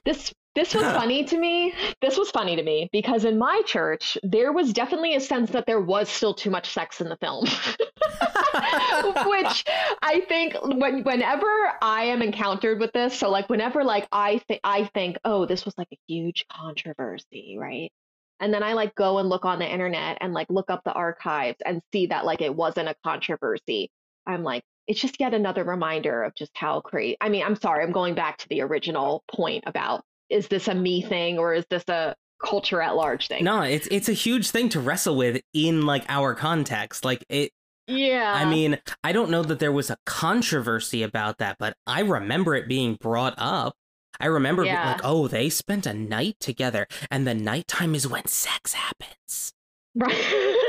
[0.06, 1.74] this this was funny to me.
[2.02, 5.66] This was funny to me because in my church, there was definitely a sense that
[5.66, 7.46] there was still too much sex in the film.
[9.26, 9.66] Which
[10.02, 11.48] I think when whenever
[11.82, 15.66] I am encountered with this, so like whenever like I think I think, oh, this
[15.66, 17.92] was like a huge controversy, right?
[18.40, 20.94] And then I like go and look on the internet and like look up the
[20.94, 23.92] archives and see that like it wasn't a controversy.
[24.26, 27.18] I'm like, it's just yet another reminder of just how crazy.
[27.22, 30.76] I mean, I'm sorry, I'm going back to the original point about is this a
[30.76, 33.44] me thing or is this a culture at large thing?
[33.44, 37.04] No, it's it's a huge thing to wrestle with in like our context.
[37.06, 37.52] Like it
[37.90, 38.34] yeah.
[38.36, 42.56] I mean, I don't know that there was a controversy about that, but I remember
[42.56, 43.74] it being brought up.
[44.20, 44.92] I remember yeah.
[44.92, 49.54] like, oh, they spent a night together, and the nighttime is when sex happens.
[49.96, 50.66] Right.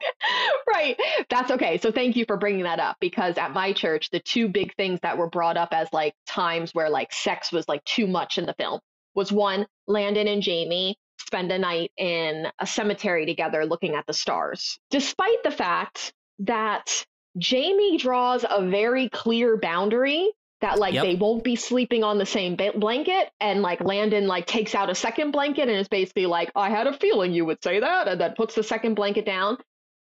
[0.68, 0.96] right.
[1.28, 1.78] That's okay.
[1.78, 5.00] So thank you for bringing that up because at my church, the two big things
[5.02, 8.46] that were brought up as like times where like sex was like too much in
[8.46, 8.80] the film
[9.14, 14.12] was one, Landon and Jamie spend a night in a cemetery together looking at the
[14.12, 17.04] stars, despite the fact that
[17.36, 20.30] Jamie draws a very clear boundary
[20.60, 21.04] that like yep.
[21.04, 24.90] they won't be sleeping on the same ba- blanket and like Landon like takes out
[24.90, 28.08] a second blanket and is basically like I had a feeling you would say that
[28.08, 29.58] and then puts the second blanket down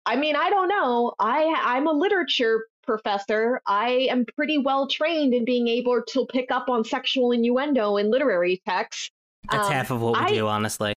[0.06, 1.14] I mean, I don't know.
[1.18, 3.60] I I'm a literature professor.
[3.66, 8.10] I am pretty well trained in being able to pick up on sexual innuendo in
[8.10, 9.10] literary texts.
[9.50, 10.94] That's um, half of what we I, do, honestly.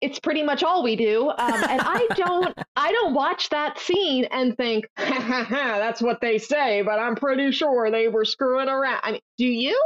[0.00, 2.58] It's pretty much all we do, um, and I don't.
[2.76, 7.90] I don't watch that scene and think, "That's what they say," but I'm pretty sure
[7.90, 9.00] they were screwing around.
[9.02, 9.78] I mean, do you?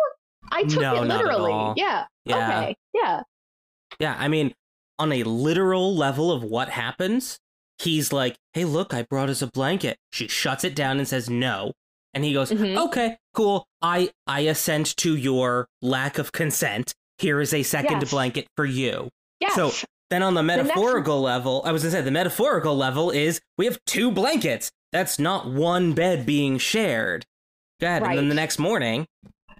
[0.52, 1.74] I took no, it literally.
[1.76, 2.04] Yeah.
[2.24, 2.36] yeah.
[2.36, 2.76] Okay.
[2.94, 3.22] Yeah.
[3.98, 4.16] Yeah.
[4.18, 4.54] I mean,
[4.98, 7.40] on a literal level of what happens,
[7.78, 11.28] he's like, "Hey, look, I brought us a blanket." She shuts it down and says
[11.28, 11.72] no.
[12.12, 12.78] And he goes, mm-hmm.
[12.78, 13.66] "Okay, cool.
[13.82, 16.94] I I assent to your lack of consent.
[17.18, 18.10] Here is a second yes.
[18.10, 19.08] blanket for you."
[19.40, 19.54] Yes.
[19.54, 19.72] So
[20.10, 23.40] then on the metaphorical the level, I was going to say the metaphorical level is
[23.58, 24.70] we have two blankets.
[24.92, 27.26] That's not one bed being shared.
[27.80, 28.02] Go ahead.
[28.02, 28.10] Right.
[28.10, 29.06] And then the next morning,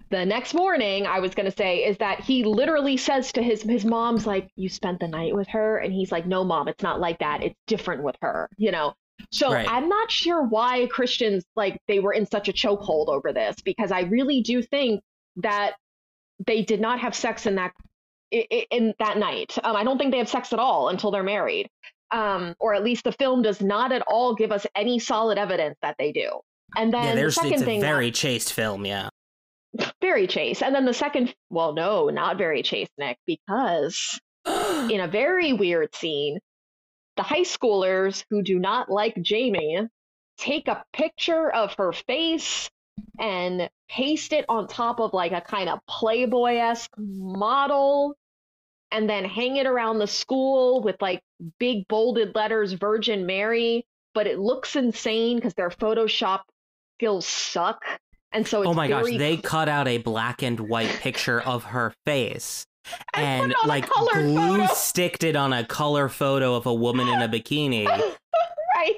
[0.09, 3.61] the next morning i was going to say is that he literally says to his
[3.61, 6.83] his mom's like you spent the night with her and he's like no mom it's
[6.83, 7.43] not like that.
[7.43, 8.93] It's different with her you know?
[9.31, 9.67] So right.
[9.69, 13.91] i'm not sure why christians like they were in such a chokehold over this because
[13.91, 15.01] i really do think
[15.37, 15.75] that
[16.45, 17.71] they did not have sex in that
[18.31, 19.57] in that night.
[19.63, 21.69] Um, i don't think they have sex at all until they're married.
[22.11, 25.75] Um, or at least the film does not at all give us any solid evidence
[25.81, 26.39] that they do.
[26.77, 29.09] And then yeah, there's, the second it's a thing very that, chaste film yeah
[30.01, 30.61] very Chase.
[30.61, 35.93] And then the second, well, no, not very Chase, Nick, because in a very weird
[35.95, 36.39] scene,
[37.17, 39.87] the high schoolers who do not like Jamie
[40.37, 42.69] take a picture of her face
[43.19, 48.15] and paste it on top of like a kind of Playboy esque model
[48.91, 51.21] and then hang it around the school with like
[51.59, 53.85] big bolded letters Virgin Mary.
[54.13, 56.41] But it looks insane because their Photoshop
[56.97, 57.83] skills suck.
[58.35, 61.93] And so Oh my gosh, they cut out a black and white picture of her
[62.05, 62.65] face
[63.13, 67.29] and, and like glue sticked it on a color photo of a woman in a
[67.29, 67.87] bikini.
[68.75, 68.95] right.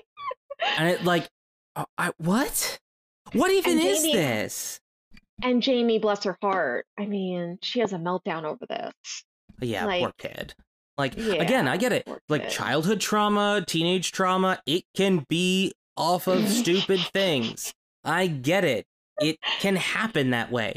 [0.79, 1.29] And it like
[1.75, 2.79] uh, I, what?
[3.33, 4.79] What even is this?
[5.43, 6.87] And Jamie, bless her heart.
[6.97, 9.23] I mean, she has a meltdown over this.
[9.61, 10.55] Yeah, like, poor kid.
[10.97, 12.09] Like yeah, again, I get it.
[12.27, 12.51] Like kid.
[12.51, 17.71] childhood trauma, teenage trauma, it can be off of stupid things.
[18.03, 18.87] I get it
[19.21, 20.75] it can happen that way.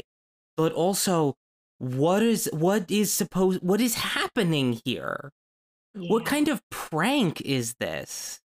[0.57, 1.35] But also,
[1.77, 5.31] what is what is supposed what is happening here?
[5.95, 6.09] Yeah.
[6.09, 8.39] What kind of prank is this?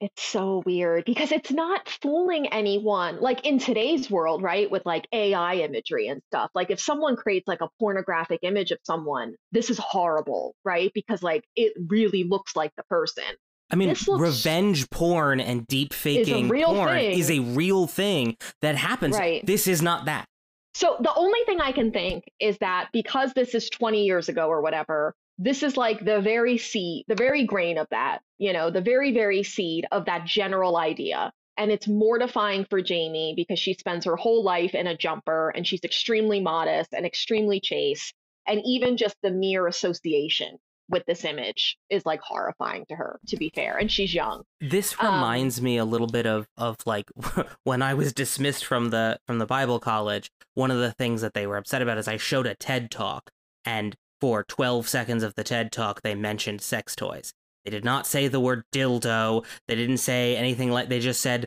[0.00, 3.20] It's so weird because it's not fooling anyone.
[3.20, 4.70] Like in today's world, right?
[4.70, 6.50] With like AI imagery and stuff.
[6.54, 10.90] Like if someone creates like a pornographic image of someone, this is horrible, right?
[10.94, 13.24] Because like it really looks like the person.
[13.70, 17.18] I mean, revenge porn and deep faking real porn thing.
[17.18, 19.16] is a real thing that happens.
[19.16, 19.44] Right.
[19.44, 20.26] This is not that.
[20.74, 24.46] So the only thing I can think is that because this is 20 years ago
[24.46, 28.70] or whatever, this is like the very seed, the very grain of that, you know,
[28.70, 31.32] the very, very seed of that general idea.
[31.58, 35.66] And it's mortifying for Jamie because she spends her whole life in a jumper and
[35.66, 38.14] she's extremely modest and extremely chaste.
[38.46, 40.58] And even just the mere association
[40.88, 43.76] with this image is like horrifying to her, to be fair.
[43.76, 44.42] And she's young.
[44.60, 47.10] This Um, reminds me a little bit of of like
[47.64, 50.30] when I was dismissed from the from the Bible college.
[50.54, 53.30] One of the things that they were upset about is I showed a TED talk,
[53.64, 57.32] and for 12 seconds of the TED talk, they mentioned sex toys.
[57.64, 59.44] They did not say the word dildo.
[59.68, 60.88] They didn't say anything like.
[60.88, 61.46] They just said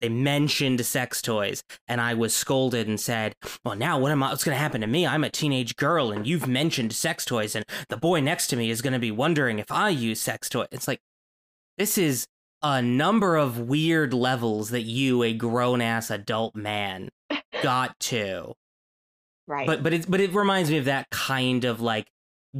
[0.00, 3.34] they mentioned sex toys, and I was scolded and said,
[3.64, 4.30] "Well, now what am I?
[4.30, 5.06] What's going to happen to me?
[5.06, 8.70] I'm a teenage girl, and you've mentioned sex toys, and the boy next to me
[8.70, 11.00] is going to be wondering if I use sex toys." It's like
[11.78, 12.26] this is
[12.62, 17.10] a number of weird levels that you, a grown ass adult man,
[17.62, 18.54] got to.
[19.46, 19.66] Right.
[19.66, 22.06] But but it but it reminds me of that kind of like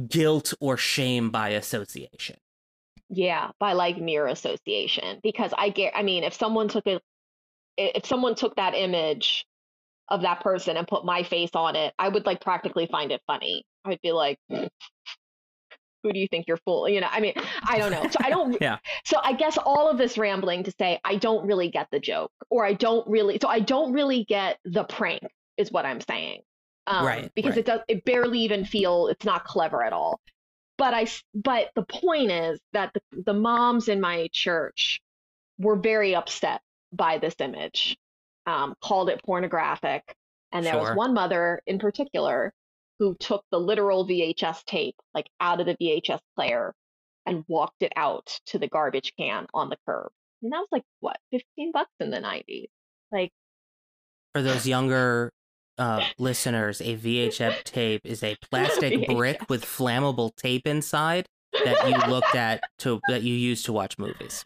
[0.07, 2.37] guilt or shame by association.
[3.09, 5.19] Yeah, by like mere association.
[5.23, 6.99] Because I get, I mean, if someone took a,
[7.77, 9.45] if someone took that image
[10.09, 13.21] of that person and put my face on it, I would like practically find it
[13.27, 13.63] funny.
[13.83, 16.93] I'd be like, who do you think you're fooling?
[16.93, 17.33] You know, I mean,
[17.67, 18.07] I don't know.
[18.09, 18.77] So I don't, Yeah.
[19.05, 22.31] So I guess all of this rambling to say, I don't really get the joke
[22.49, 25.23] or I don't really, so I don't really get the prank
[25.57, 26.41] is what I'm saying.
[26.87, 27.59] Um, Right, Because right.
[27.59, 30.19] it does, it barely even feel, it's not clever at all
[30.77, 31.07] but I.
[31.33, 35.01] but the point is that the, the moms in my church
[35.57, 36.61] were very upset
[36.95, 37.97] by this image,
[38.45, 40.15] um, called it pornographic,
[40.51, 40.81] and there Sure.
[40.81, 42.53] was one mother in particular
[42.99, 46.73] who took the literal VHS tape like out of the VHS player
[47.25, 50.11] and walked it out to the garbage can on the curb.
[50.41, 52.69] And that was like what, fifteen bucks in the nineties?
[53.11, 53.31] Like
[54.33, 55.31] For those younger
[55.77, 61.27] uh, listeners, a VHS tape is a plastic brick with flammable tape inside
[61.65, 64.43] that you looked at to that you used to watch movies.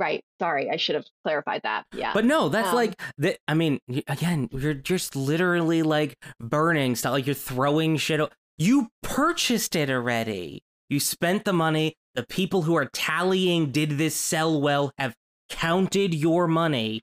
[0.00, 0.24] Right?
[0.40, 1.84] Sorry, I should have clarified that.
[1.94, 2.12] Yeah.
[2.14, 3.38] But no, that's Um, like that.
[3.46, 3.78] I mean,
[4.08, 7.12] again, you're just literally like burning stuff.
[7.12, 8.18] Like you're throwing shit.
[8.20, 10.62] o- You purchased it already.
[10.88, 11.94] You spent the money.
[12.16, 15.14] The people who are tallying did this sell well have
[15.48, 17.02] counted your money,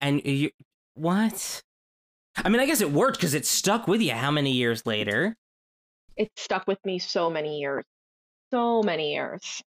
[0.00, 0.50] and you
[0.94, 1.62] what?
[2.36, 4.12] I mean, I guess it worked because it stuck with you.
[4.12, 5.36] How many years later?
[6.16, 7.82] it stuck with me so many years
[8.52, 9.60] so many years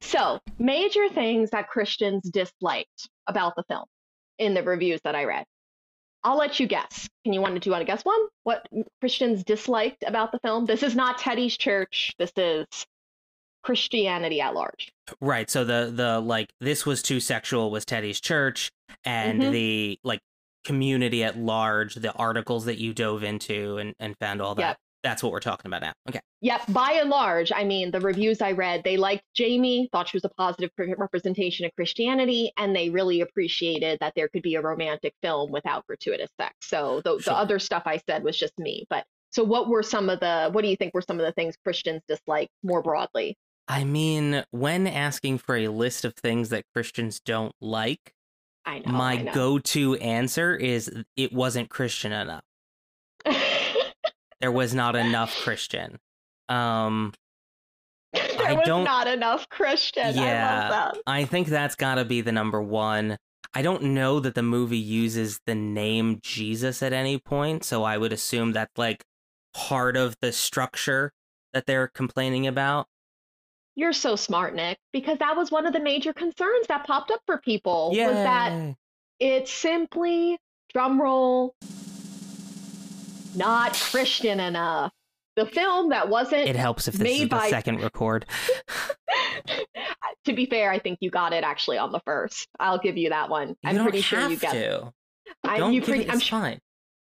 [0.00, 3.84] so major things that christians disliked about the film
[4.38, 5.44] in the reviews that i read
[6.24, 8.66] i'll let you guess can you want to do you want to guess one what
[9.00, 12.66] christians disliked about the film this is not Teddi's church this is
[13.62, 15.50] christianity at large Right.
[15.50, 18.70] So the the like this was too sexual was Teddi's church,
[19.04, 19.50] and Mhm.
[19.50, 20.20] the like
[20.64, 24.62] community at large, the articles that you dove into and and found all that.
[24.62, 24.78] Yep.
[25.02, 25.92] That's what we're talking about now.
[26.08, 26.20] Okay.
[26.42, 30.16] Yep, by and large, I mean, the reviews I read, they liked Jamie, thought she
[30.16, 34.60] was a positive representation of Christianity, and they really appreciated that there could be a
[34.60, 36.54] romantic film without gratuitous sex.
[36.62, 37.34] So the, Sure.
[37.34, 38.86] the other stuff I said was just me.
[38.90, 41.32] But so what were some of the, what do you think were some of the
[41.32, 43.36] things Christians dislike more broadly?
[43.68, 48.12] I mean, when asking for a list of things that Christians don't like,
[48.64, 48.92] I know.
[48.92, 49.32] my know.
[49.32, 52.44] go-to answer is it wasn't Christian enough.
[54.40, 55.98] There was not enough Christian.
[56.48, 57.12] Um
[58.12, 60.06] there I was don't- not enough Christian.
[60.06, 60.68] I Yeah.
[60.68, 61.02] love that.
[61.06, 63.16] I think that's got to be the number one.
[63.54, 67.98] I don't know that the movie uses the name Jesus at any point, so I
[67.98, 69.04] would assume that's like
[69.54, 71.12] part of the structure
[71.52, 72.86] that they're complaining about.
[73.76, 77.20] You're so smart, Nick, because that was one of the major concerns that popped up
[77.26, 78.76] for people was that Yay.
[79.20, 80.38] it's simply
[80.72, 81.54] drum roll
[83.34, 84.92] not christian enough.
[85.36, 88.26] The film that wasn't It helps if this made is the by- second record.
[90.24, 92.48] to be fair i think you got it actually on the first.
[92.58, 93.50] I'll give you that one.
[93.50, 94.92] You i'm don't pretty sure you got to.
[95.44, 96.58] I, don't you give pretty, it, I'm, fine.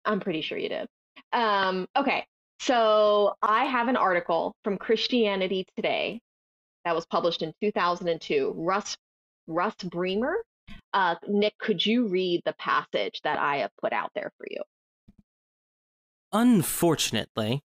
[0.04, 0.86] I'm pretty sure you did.
[1.32, 2.26] Um okay.
[2.60, 6.20] So i have an article from christianity today
[6.84, 8.96] that was published in 2002 russ
[9.46, 10.34] russ Breimeier?
[10.92, 14.60] Uh, nick could you read the passage that i have put out there for you
[16.32, 17.62] Unfortunately,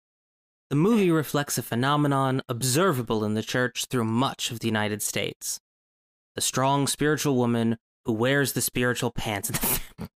[0.70, 5.62] the movie reflects a phenomenon observable in the church through much of the United States.
[6.36, 9.52] The strong spiritual woman who wears the spiritual pants.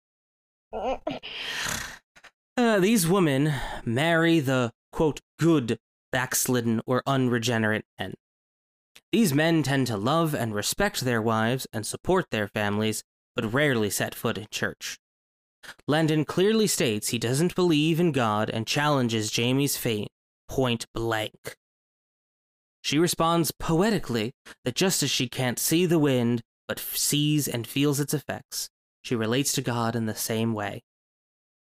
[2.58, 3.54] Uh, these women
[3.86, 5.80] marry the, quote, good,
[6.12, 8.14] backslidden, or unregenerate men.
[9.12, 13.04] These men tend to love and respect their wives and support their families,
[13.36, 15.00] but rarely set foot in church.
[15.88, 20.08] Landon clearly states he doesn't believe in God and challenges Jamie's faith
[20.48, 21.56] point blank.
[22.82, 24.34] She responds poetically
[24.66, 28.70] that just as she can't see the wind, but sees and feels its effects,
[29.02, 30.82] she relates to God in the same way.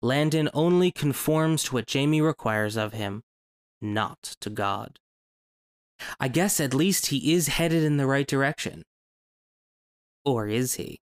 [0.02, 3.22] Landon only conforms to what Jamie requires of him,
[3.82, 5.00] not to God.
[6.20, 8.84] I guess at least he is headed in the right direction.
[10.26, 11.00] Or is he?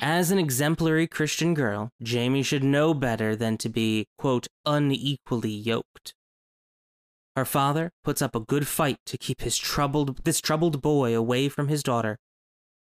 [0.00, 6.14] As an exemplary Christian girl, Jamie should know better than to be, quote, unequally yoked.
[7.36, 11.48] Her father puts up a good fight to keep his troubled this troubled boy away
[11.48, 12.18] from his daughter,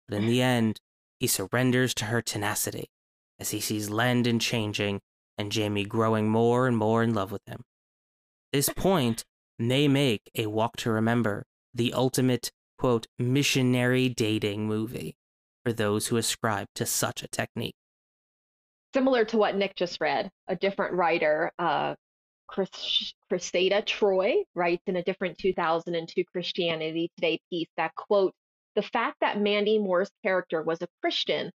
[0.09, 0.80] but in the end,
[1.18, 2.86] he surrenders to her tenacity
[3.38, 5.01] as he sees Landon changing
[5.36, 7.64] and Jamie growing more and more in love with him.
[8.53, 9.24] This point
[9.59, 11.44] may make a Walk to Remember
[11.74, 15.16] the ultimate, quote, missionary dating movie
[15.66, 17.74] for those who ascribe to such a technique.
[18.94, 21.96] Similar to what Nick just read, a different writer, uh,
[22.46, 22.70] Chris,
[23.28, 28.32] Chrisada Troy, writes in a different 2002 Christianity Today piece that, quote,
[28.76, 31.50] the fact that Mandy Moore's character was a Christian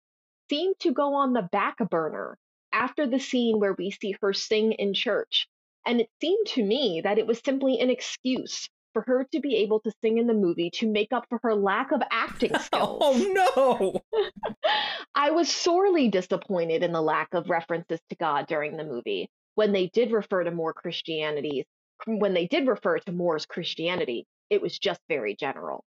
[0.49, 2.39] seemed to go on the back burner
[2.73, 5.49] after the scene where we see her sing in church.
[5.85, 9.57] And it seemed to me that it was simply an excuse for her to be
[9.57, 12.99] able to sing in the movie to make up for her lack of acting skills.
[13.03, 14.23] Oh no!
[15.15, 19.29] I was sorely disappointed in the lack of references to God during the movie.
[19.55, 21.67] When they did refer to more Christianity,
[22.07, 25.85] when they did refer to Moore's Christianity, it was just very general.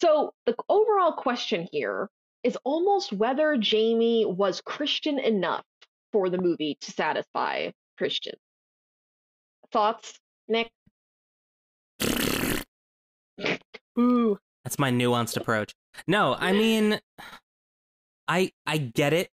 [0.00, 2.08] So the overall question here
[2.44, 5.64] is almost whether Jamie was Christian enough
[6.12, 8.38] for the movie to satisfy Christians.
[9.72, 10.70] Thoughts, Nick?
[13.98, 14.38] Ooh.
[14.64, 15.74] That's my nuanced approach.
[16.06, 17.00] No, I mean
[18.28, 19.30] I I get it.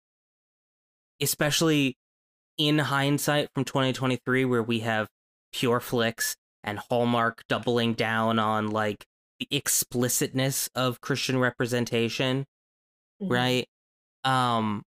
[1.21, 1.97] Especially
[2.57, 5.07] in hindsight from 2023 where we have
[5.53, 9.05] Pure Flix and Hallmark doubling down on like
[9.39, 12.45] the explicitness of Christian representation,
[13.21, 13.33] mm-hmm.
[13.33, 13.67] right?
[14.23, 14.83] Um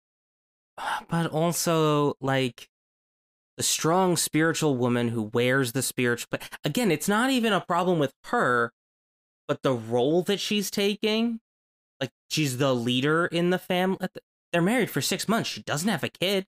[1.09, 2.67] but also like
[3.57, 7.99] the strong spiritual woman who wears the spiritual but again it's not even a problem
[7.99, 8.71] with her
[9.51, 11.41] but the role that she's taking
[11.99, 13.97] like she's the leader in the family
[14.53, 16.45] they're married for six months she doesn't have a kid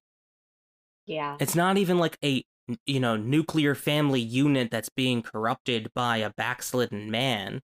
[1.06, 2.46] yeah it's not even like a
[2.86, 7.60] you know nuclear family unit that's being corrupted by a backslidden man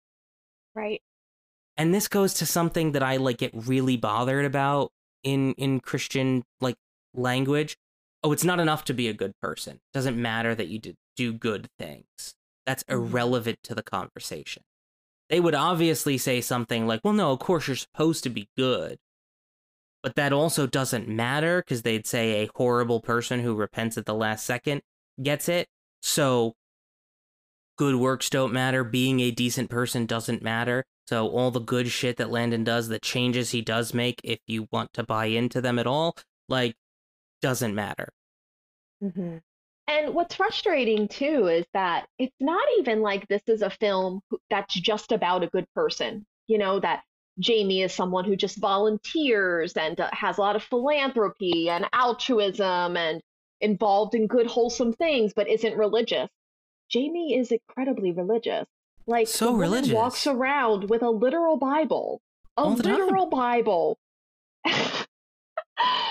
[0.74, 1.04] right
[1.78, 6.44] and this goes to something that i like get really bothered about in in christian
[6.62, 6.78] like
[7.14, 7.78] language
[8.24, 9.76] oh, it's not enough to be a good person.
[9.76, 10.82] It doesn't matter that you
[11.16, 12.36] do good things.
[12.66, 13.02] That's mm-hmm.
[13.02, 14.64] irrelevant to the conversation.
[15.30, 18.97] They would obviously say something like, well, no, of course you're supposed to be good.
[20.03, 24.13] But that also doesn't matter because they'd say a horrible person who repents at the
[24.13, 24.82] last second
[25.21, 25.67] gets it.
[26.01, 26.53] So
[27.78, 28.84] good works don't matter.
[28.84, 30.86] Being a decent person doesn't matter.
[31.07, 34.67] So all the good shit that Landon does, the changes he does make, if you
[34.71, 36.15] want to buy into them at all,
[36.47, 36.75] like
[37.41, 38.09] doesn't matter.
[39.03, 39.38] Mm-hmm.
[39.88, 44.74] And what's frustrating too is that it's not even like this is a film that's
[44.74, 46.26] just about a good person.
[46.48, 47.04] You know, that
[47.40, 52.98] Jamie is someone who just volunteers and uh, has a lot of philanthropy and altruism
[52.98, 53.22] and
[53.62, 56.30] involved in good, wholesome things, but isn't religious.
[56.90, 58.66] Jamie is incredibly religious.
[59.06, 59.94] Like, so religious.
[59.94, 62.22] walks around with a literal Bible,
[62.58, 63.98] a literal Bible.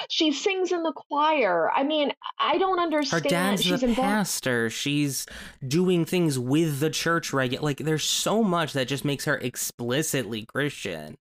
[0.08, 1.70] she sings in the choir.
[1.70, 3.24] I mean, I don't understand.
[3.24, 4.08] Her dad's She's the involved...
[4.08, 4.70] pastor.
[4.70, 5.26] She's
[5.66, 7.64] doing things with the church regular.
[7.64, 11.16] Like, there's so much that just makes her explicitly Christian.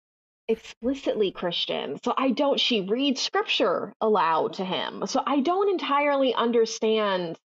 [0.49, 2.01] Explicitly Christian.
[2.05, 2.59] So I don't.
[2.59, 5.07] She reads scripture aloud to him.
[5.07, 7.39] So I don't entirely understand.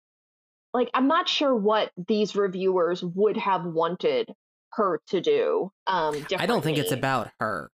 [0.74, 4.30] Like, I'm not sure what these reviewers would have wanted
[4.74, 5.72] her to do.
[5.88, 7.70] Um, I don't think it's about her.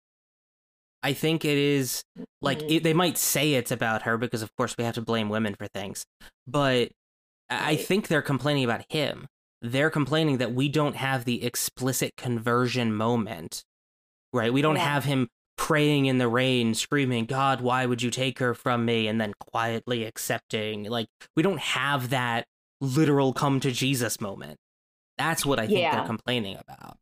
[1.01, 2.03] I think it is
[2.41, 2.71] like mm-hmm.
[2.71, 5.55] it, they might say it's about her because, of course, we have to blame women
[5.55, 6.05] for things.
[6.45, 6.91] But
[7.49, 9.27] I think they're complaining about him.
[9.61, 13.63] They're complaining that we don't have the explicit conversion moment,
[14.33, 14.53] right?
[14.53, 14.93] We don't yeah.
[14.93, 15.27] have him
[15.57, 19.07] praying in the rain, screaming, God, why would you take her from me?
[19.07, 20.85] And then quietly accepting.
[20.85, 22.45] Like, we don't have that
[22.79, 24.57] literal come to Jesus moment.
[25.17, 25.95] That's what I think yeah.
[25.95, 26.97] they're complaining about.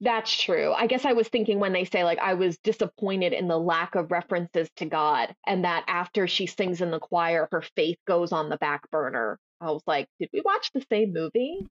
[0.00, 0.72] That's true.
[0.72, 3.94] I guess I was thinking when they say, like, I was disappointed in the lack
[3.94, 8.32] of references to God, and that after she sings in the choir, her faith goes
[8.32, 9.38] on the back burner.
[9.60, 11.66] I was like, did we watch the same movie?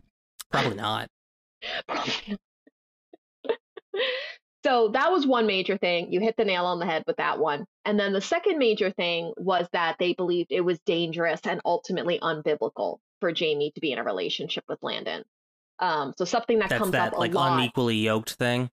[0.52, 1.10] Probably not.
[1.88, 2.40] Probably not.
[4.66, 6.14] So that was one major thing.
[6.14, 7.66] You hit the nail on the head with that one.
[7.84, 12.18] And then the second major thing was that they believed it was dangerous and ultimately
[12.20, 15.24] unbiblical for Jamie to be in a relationship with Landon.
[15.84, 17.60] Um, so something that That's comes that up a like lot.
[17.60, 18.70] unequally yoked thing.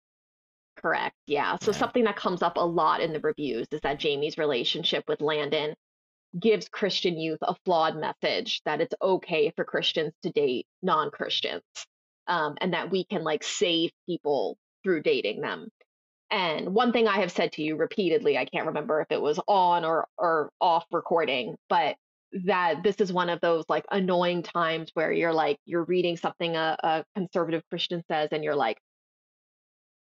[0.77, 1.17] Correct.
[1.27, 1.57] Yeah.
[1.61, 1.77] So Yeah.
[1.79, 5.75] something that comes up a lot in the reviews is that Jamie's relationship with Landon
[6.39, 11.65] gives Christian youth a flawed message that it's okay for Christians to date non-Christians,
[12.29, 15.69] um, and that we can like save people through dating them.
[16.31, 19.41] And one thing I have said to you repeatedly, I can't remember if it was
[19.49, 21.97] on or or off recording, but
[22.33, 26.57] that this is one of those like annoying times where you're like you're reading something
[26.57, 28.79] a, a conservative Christian says, and you're like,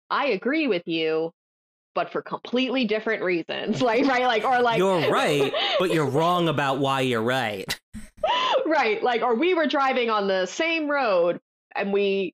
[0.10, 1.32] I agree with you,
[1.96, 3.82] but for completely different reasons.
[3.90, 7.80] Like right, like or like You're right, but you're wrong about why you're right.
[8.66, 11.40] right, like or we were driving on the same road
[11.76, 12.34] and we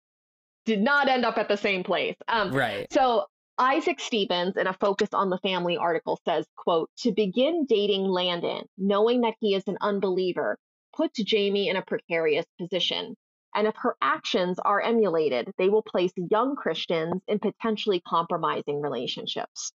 [0.65, 2.15] did not end up at the same place.
[2.27, 2.91] Um, Right.
[2.91, 3.25] So
[3.57, 8.63] Isaac Stevens, in a Focus on the Family article, says, quote, to begin dating Landon,
[8.77, 10.57] knowing that he is an unbeliever,
[10.95, 13.15] puts Jamie in a precarious position.
[13.55, 19.71] And if her actions are emulated, they will place young Christians in potentially compromising relationships.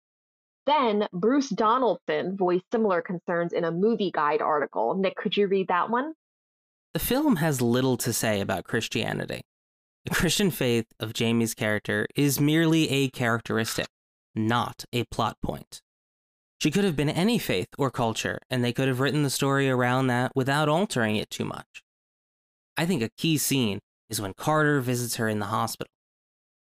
[0.65, 4.95] Then Bruce Donaldson voiced similar concerns in a movie guide article.
[4.95, 6.13] Nick, could you read that one?
[6.93, 9.41] The film has little to say about Christianity.
[10.10, 13.86] The Christian faith of Jamie's character is merely a characteristic,
[14.34, 15.84] not a plot point.
[16.60, 19.70] She could have been any faith or culture, and they could have written the story
[19.70, 21.84] around that without altering it too much.
[22.76, 25.91] I think a key scene is when Carter visits her in the hospital.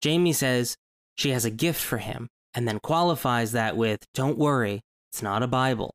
[0.03, 0.77] Jamie says
[1.17, 5.43] she has a gift for him, and then qualifies that with, Don't worry, it's not
[5.43, 5.95] a Bible.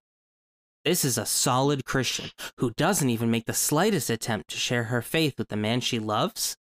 [0.84, 5.04] This is a solid Christian who doesn't even make the slightest attempt to share her
[5.04, 6.58] faith with the man she loves.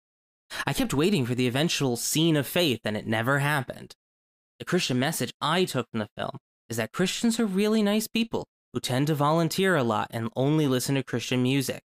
[0.65, 3.95] I kept waiting for the eventual scene of faith, and it never happened.
[4.59, 6.37] The Christian message I took from the film
[6.69, 10.67] is that Christians are really nice people who tend to volunteer a lot and only
[10.67, 11.81] listen to Christian music.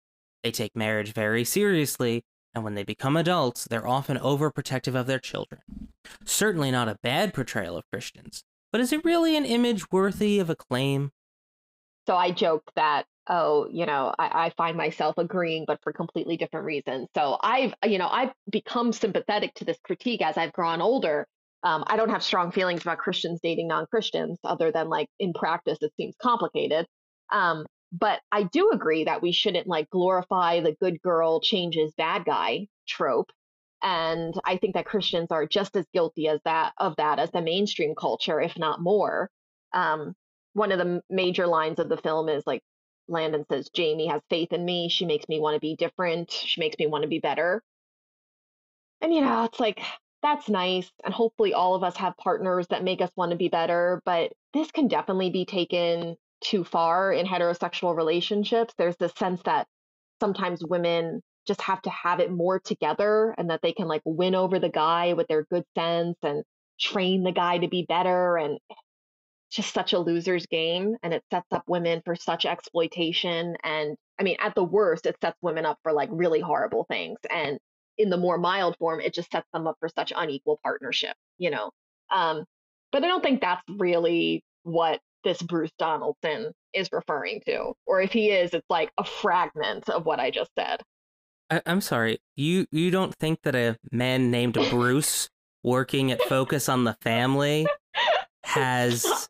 [0.42, 2.22] They take marriage very seriously,
[2.54, 5.60] and when they become adults, they're often overprotective of their children.
[6.24, 10.50] Certainly not a bad portrayal of Christians, but is it really an image worthy of
[10.50, 11.12] acclaim?
[12.06, 16.36] So I joked that, oh, you know, I, I find myself agreeing, but for completely
[16.36, 17.08] different reasons.
[17.14, 21.26] So I've, you know, I've become sympathetic to this critique as I've grown older.
[21.62, 25.32] Um, I don't have strong feelings about Christians dating non Christians, other than like in
[25.32, 26.86] practice, it seems complicated.
[27.32, 32.24] Um, but I do agree that we shouldn't like glorify the good girl changes bad
[32.24, 33.30] guy trope.
[33.82, 37.42] And I think that Christians are just as guilty as that of that as the
[37.42, 39.30] mainstream culture, if not more.
[39.72, 40.14] Um,
[40.54, 42.62] one of the major lines of the film is like
[43.08, 44.88] Landon says, Jamie has faith in me.
[44.88, 46.30] She makes me want to be different.
[46.30, 47.62] She makes me want to be better.
[49.00, 49.80] And, you know, it's like,
[50.22, 50.90] that's nice.
[51.04, 54.00] And hopefully all of us have partners that make us want to be better.
[54.06, 58.74] But this can definitely be taken too far in heterosexual relationships.
[58.78, 59.66] There's this sense that
[60.20, 64.34] sometimes women just have to have it more together and that they can like win
[64.34, 66.42] over the guy with their good sense and
[66.80, 68.38] train the guy to be better.
[68.38, 68.58] And
[69.54, 74.22] just such a loser's game and it sets up women for such exploitation and i
[74.22, 77.58] mean at the worst it sets women up for like really horrible things and
[77.96, 81.50] in the more mild form it just sets them up for such unequal partnership you
[81.50, 81.70] know
[82.12, 82.44] um
[82.90, 88.10] but i don't think that's really what this bruce donaldson is referring to or if
[88.12, 90.80] he is it's like a fragment of what i just said
[91.50, 92.18] I- I'm sorry.
[92.36, 95.28] You you don't think that a man named Bruce
[95.62, 97.66] working at Focus on the Family
[98.44, 99.28] has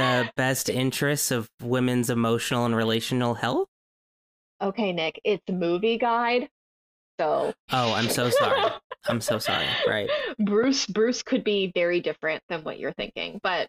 [0.00, 3.68] the best interests of women's emotional and relational health?
[4.62, 6.48] okay nick it's movie guide
[7.18, 8.70] so Oh, I'm so sorry.
[9.08, 9.66] I'm so sorry.
[9.86, 10.08] Right.
[10.38, 13.68] bruce bruce could be very different than what you're thinking but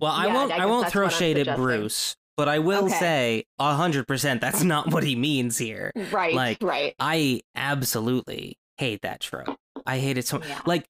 [0.00, 0.52] Well, I won't.
[0.52, 1.56] I I, won't throw shade at.
[1.56, 2.94] Bruce, but I will Okay.
[2.98, 5.90] say a hundred percent that's not what he means here.
[6.12, 9.56] right Like, right I absolutely hate that trope.
[9.86, 10.42] I hate it so.
[10.46, 10.60] Yeah.
[10.66, 10.86] Like,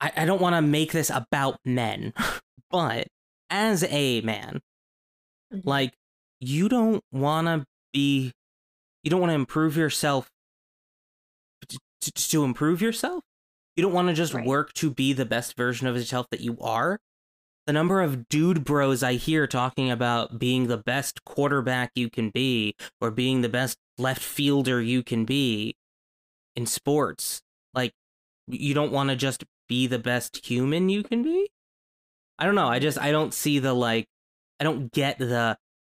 [0.00, 2.12] I, I don't want to make this about men,
[2.70, 3.06] but
[3.50, 4.60] as a man,
[5.52, 5.62] Mhm.
[5.64, 5.94] like,
[6.40, 8.32] you don't want to be,
[9.02, 10.30] you don't want to improve yourself
[11.68, 13.22] to, to, to improve yourself.
[13.76, 14.46] You don't want to just Right.
[14.46, 17.00] work to be the best version of yourself that you are.
[17.66, 22.30] The number of dude bros I hear talking about being the best quarterback you can
[22.30, 25.76] be or being the best left fielder you can be
[26.54, 27.42] in sports.
[27.72, 27.94] Like,
[28.46, 31.48] you don't want to just be the best human you can be?
[32.38, 32.68] I don't know.
[32.68, 34.06] I just, I don't see the, like,
[34.60, 35.56] I don't get the,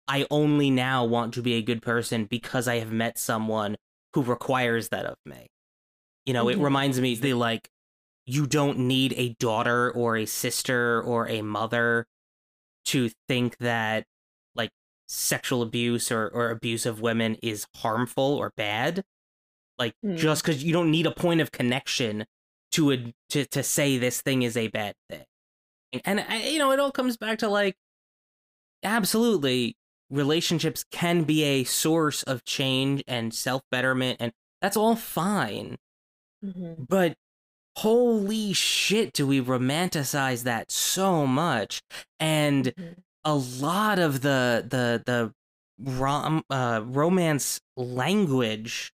[0.08, 3.76] I only now want to be a good person because I have met someone
[4.14, 5.48] who requires that of me.
[6.26, 6.64] You know, it Mhm.
[6.64, 7.68] reminds me they like,
[8.26, 12.06] you don't need a daughter or a sister or a mother
[12.86, 14.04] to think that
[14.54, 14.70] like
[15.06, 19.04] sexual abuse or, or abuse of women is harmful or bad.
[19.78, 20.16] Like mm.
[20.16, 22.26] just because you don't need a point of connection
[22.72, 25.24] to a, to to say this thing is a bad thing,
[26.04, 27.76] and, and you know it all comes back to like
[28.82, 29.76] absolutely
[30.10, 35.76] relationships can be a source of change and self betterment, and that's all fine.
[36.44, 36.84] Mm-hmm.
[36.88, 37.16] But
[37.76, 41.82] holy shit, do we romanticize that so much?
[42.20, 42.92] And mm-hmm.
[43.24, 45.32] a lot of the the the
[45.78, 48.92] rom uh, romance language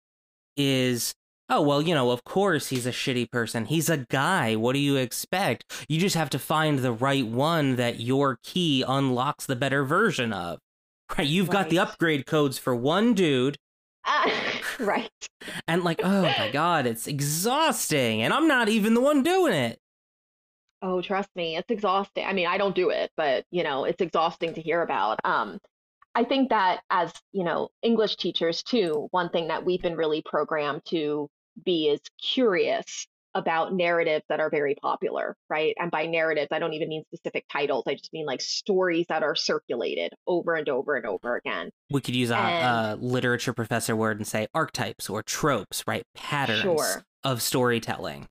[0.57, 1.15] is
[1.49, 4.79] oh well you know of course he's a shitty person he's a guy what do
[4.79, 9.57] you expect you just have to find the right one that your key unlocks the
[9.57, 10.59] better version of
[11.19, 11.53] right you've right.
[11.53, 13.57] got the upgrade codes for one dude
[14.07, 14.31] uh,
[14.81, 15.11] right.
[15.67, 19.79] And like, oh my god, it's exhausting, and I'm not even the one doing it.
[20.83, 22.25] Oh, trust me, it's exhausting.
[22.25, 25.19] I mean, I don't do it, but you know, it's exhausting to hear about.
[25.25, 25.59] Um,
[26.15, 30.23] I think that as you know, English teachers too, one thing that we've been really
[30.23, 31.29] programmed to
[31.65, 35.75] be is curious about narratives that are very popular, right?
[35.79, 37.85] And by narratives, I don't even mean specific titles.
[37.87, 41.71] I just mean like stories that are circulated over and over and over again.
[41.91, 46.03] We could use a, a literature professor word and say archetypes or tropes, right?
[46.15, 47.05] Patterns sure.
[47.25, 48.27] of storytelling.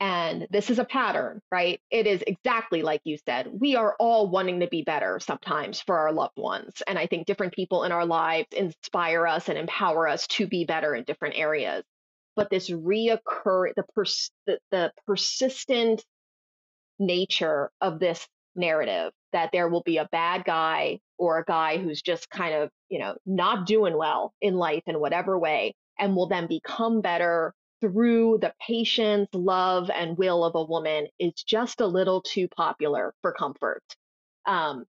[0.00, 1.80] And this is a pattern, right?
[1.90, 3.48] It is exactly like you said.
[3.52, 6.82] We are all wanting to be better sometimes for our loved ones.
[6.86, 10.64] And I think different people in our lives inspire us and empower us to be
[10.64, 11.84] better in different areas
[12.36, 16.04] but this reoccur the, pers- the, the persistent
[16.98, 18.26] nature of this
[18.56, 22.70] narrative that there will be a bad guy or a guy who's just kind of
[22.88, 27.54] you know not doing well in life in whatever way and will then become better
[27.80, 33.14] through the patience love and will of a woman is just a little too popular
[33.22, 33.82] for comfort
[34.46, 34.84] um,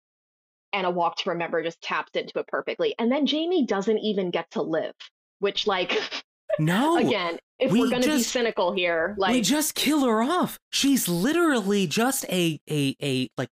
[0.71, 2.93] and a walk to remember just taps into it perfectly.
[2.99, 4.93] And then jamie doesn't even get to live
[5.39, 5.91] which like
[6.59, 6.97] No.
[6.97, 10.57] Again, if we are going to be cynical here, like we just kill her off.
[10.69, 13.49] She's literally just a a a like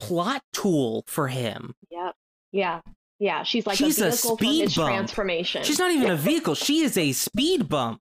[0.00, 1.74] plot tool for him.
[1.90, 2.14] Yep.
[2.52, 2.80] Yeah.
[3.18, 3.42] Yeah.
[3.42, 4.88] She's like She's a, a speed bump.
[4.88, 5.62] transformation.
[5.64, 6.54] She's not even a vehicle.
[6.54, 8.00] She is a speed bump.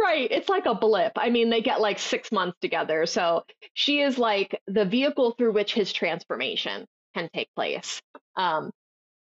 [0.00, 0.28] right.
[0.30, 1.12] It's like a blip.
[1.16, 3.06] I mean, they get like six months together.
[3.06, 8.00] So she is like the vehicle through which his transformation can take place.
[8.36, 8.70] Um,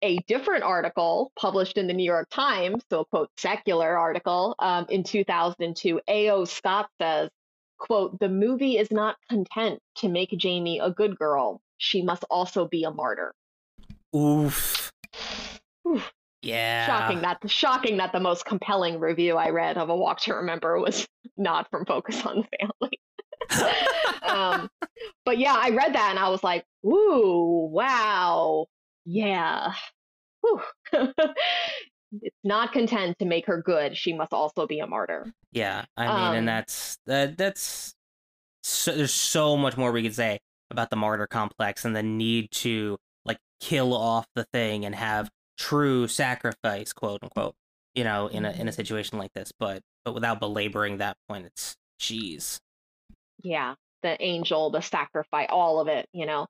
[0.01, 4.85] a different article published in the New York Times, so a quote secular article um,
[4.89, 6.45] in 2002, A.O.
[6.45, 7.29] Scott says,
[7.77, 11.61] quote, the movie is not content to make Jamie a good girl.
[11.77, 13.33] She must also be a martyr.
[14.15, 14.91] Oof.
[15.87, 16.11] Oof.
[16.41, 16.85] Yeah.
[16.85, 20.79] Shocking that shocking that the most compelling review I read of A Walk to Remember
[20.79, 23.75] was not from Focus on the Family.
[24.23, 24.69] um,
[25.25, 28.67] but yeah, I read that and I was like, ooh, wow
[29.09, 29.73] yeah.
[30.93, 33.97] it's not content to make her good.
[33.97, 35.33] She must also be a martyr.
[35.51, 37.37] Yeah, I mean, um, and that's that.
[37.37, 37.93] That's
[38.63, 40.39] so, there's so much more we could say
[40.69, 45.29] about the martyr complex and the need to like kill off the thing and have
[45.57, 47.55] true sacrifice, quote unquote.
[47.95, 48.69] You know, in a in a mm-hmm.
[48.69, 52.59] situation like this, but but without belaboring that point, it's jeez.
[53.41, 56.07] Yeah, the angel, the sacrifice, all of it.
[56.13, 56.45] You know,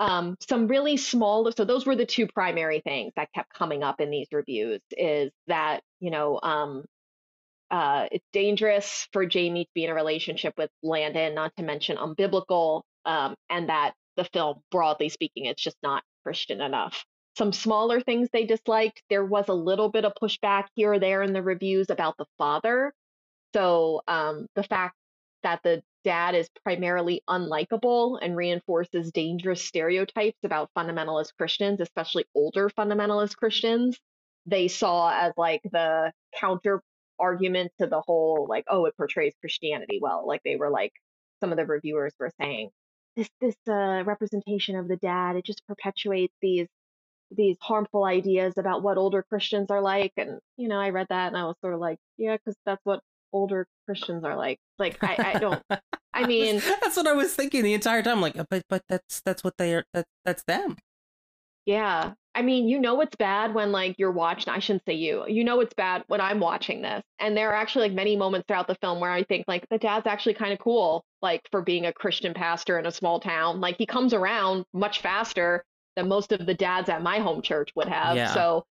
[0.00, 4.00] um, some really small so those were the two primary things that kept coming up
[4.00, 6.84] in these reviews is that you know um,
[7.70, 11.96] uh, it's dangerous for jamie to be in a relationship with landon not to mention
[11.96, 17.04] unbiblical um, and that the film broadly speaking it's just not christian enough.
[17.36, 21.22] Some smaller things they disliked there was a little bit of pushback here or there
[21.22, 22.92] in the reviews about the father.
[23.54, 24.96] So um, the fact
[25.42, 32.68] that the dad is primarily unlikable and reinforces dangerous stereotypes about fundamentalist Christians, especially older
[32.70, 33.98] fundamentalist Christians.
[34.46, 36.82] They saw as like the counter
[37.18, 40.26] argument to the whole like, oh, it portrays Christianity well.
[40.26, 40.92] Like they were like
[41.40, 42.70] some of the reviewers were saying,
[43.16, 46.68] this this uh, representation of the dad it just perpetuates these
[47.30, 50.12] these harmful ideas about what older Christians are like.
[50.16, 52.80] And you know, I read that and I was sort of like, yeah, because that's
[52.84, 53.00] what
[53.32, 54.58] older Christians are like.
[54.78, 55.62] Like I, I don't.
[56.12, 58.20] I mean, that's what I was thinking the entire time.
[58.20, 59.84] Like, but but that's that's what they are.
[59.94, 60.76] That that's them.
[61.66, 64.52] Yeah, I mean, you know it's bad when like you're watching.
[64.52, 65.24] I shouldn't say you.
[65.28, 68.46] You know it's bad when I'm watching this, and there are actually like many moments
[68.46, 71.60] throughout the film where I think like the dad's actually kind of cool, like for
[71.60, 73.60] being a Christian pastor in a small town.
[73.60, 75.64] Like he comes around much faster
[75.96, 78.16] than most of the dads at my home church would have.
[78.16, 78.32] Yeah.
[78.32, 78.64] So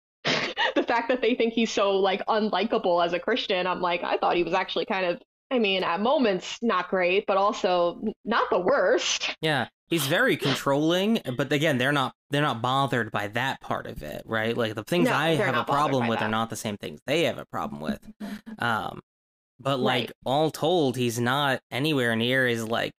[0.76, 4.18] the fact that they think he's so like unlikable as a Christian, I'm like, I
[4.18, 5.22] thought he was actually kind of
[5.52, 9.36] I mean, at moments not great, but also not the worst.
[9.41, 14.03] Yeah, he's very controlling, but again, they're not they're not bothered by that part of
[14.03, 14.56] it, right?
[14.56, 17.23] Like the things No, I have a problem with are not the same things they
[17.23, 17.99] have a problem with.
[18.60, 18.99] Um,
[19.60, 20.11] but like Right.
[20.26, 22.91] all told, he's not anywhere near as like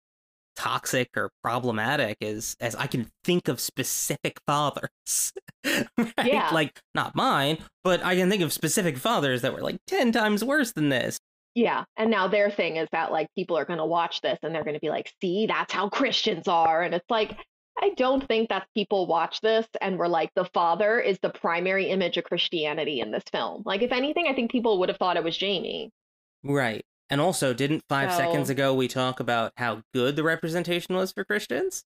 [0.56, 5.34] toxic or problematic as as I can think of specific fathers.
[5.66, 6.14] right?
[6.24, 6.50] Yeah.
[6.54, 10.44] Like not mine, but I can think of specific fathers that were like 10 times
[10.44, 11.20] worse than this.
[11.56, 11.84] Yeah.
[11.98, 14.64] And now their thing is that like people are going to watch this and they're
[14.64, 16.84] going to be like, see, that's how Christians are.
[16.84, 17.38] And it's like,
[17.82, 21.90] I don't think that people watch this and were like, the father is the primary
[21.90, 23.64] image of Christianity in this film.
[23.66, 25.92] Like, if anything, I think people would have thought it was Jamie.
[26.44, 26.84] Right.
[27.10, 31.12] And also, didn't five So- seconds ago we talk about how good the representation was
[31.12, 31.84] for Christians?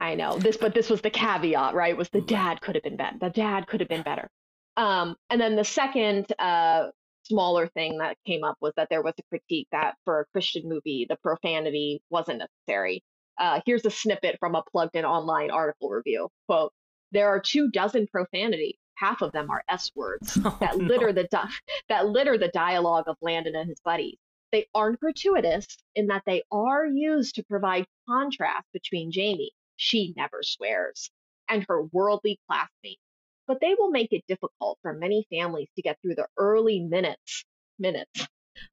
[0.00, 1.96] I know this, but this was the caveat, right?
[1.96, 3.16] Was the dad could have been better.
[3.18, 4.28] The dad could have been better.
[4.76, 6.88] Um, and then the second uh,
[7.22, 10.68] smaller thing that came up was that there was a critique that for a Christian
[10.68, 13.02] movie, the profanity wasn't necessary.
[13.38, 16.28] Uh, here's a snippet from a plugged-in online article review.
[16.46, 16.72] Quote:
[17.12, 18.78] There are two dozen profanity.
[18.96, 20.84] Half of them are S words that Oh, no.
[20.88, 21.48] litter the di-
[21.88, 24.18] that litter the dialogue of Landon and his buddies.
[24.52, 30.42] They aren't gratuitous in that they are used to provide contrast between Jamie, she never
[30.42, 31.10] swears,
[31.48, 33.00] and her worldly classmates.
[33.46, 37.44] But they will make it difficult for many families to get through the early minutes
[37.78, 38.26] minutes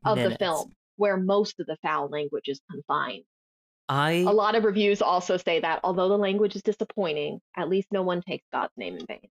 [0.05, 3.23] of the film where most of the foul language is confined.
[3.89, 7.89] I A lot of reviews also say that although the language is disappointing, at least
[7.91, 9.27] no one takes God's name in vain.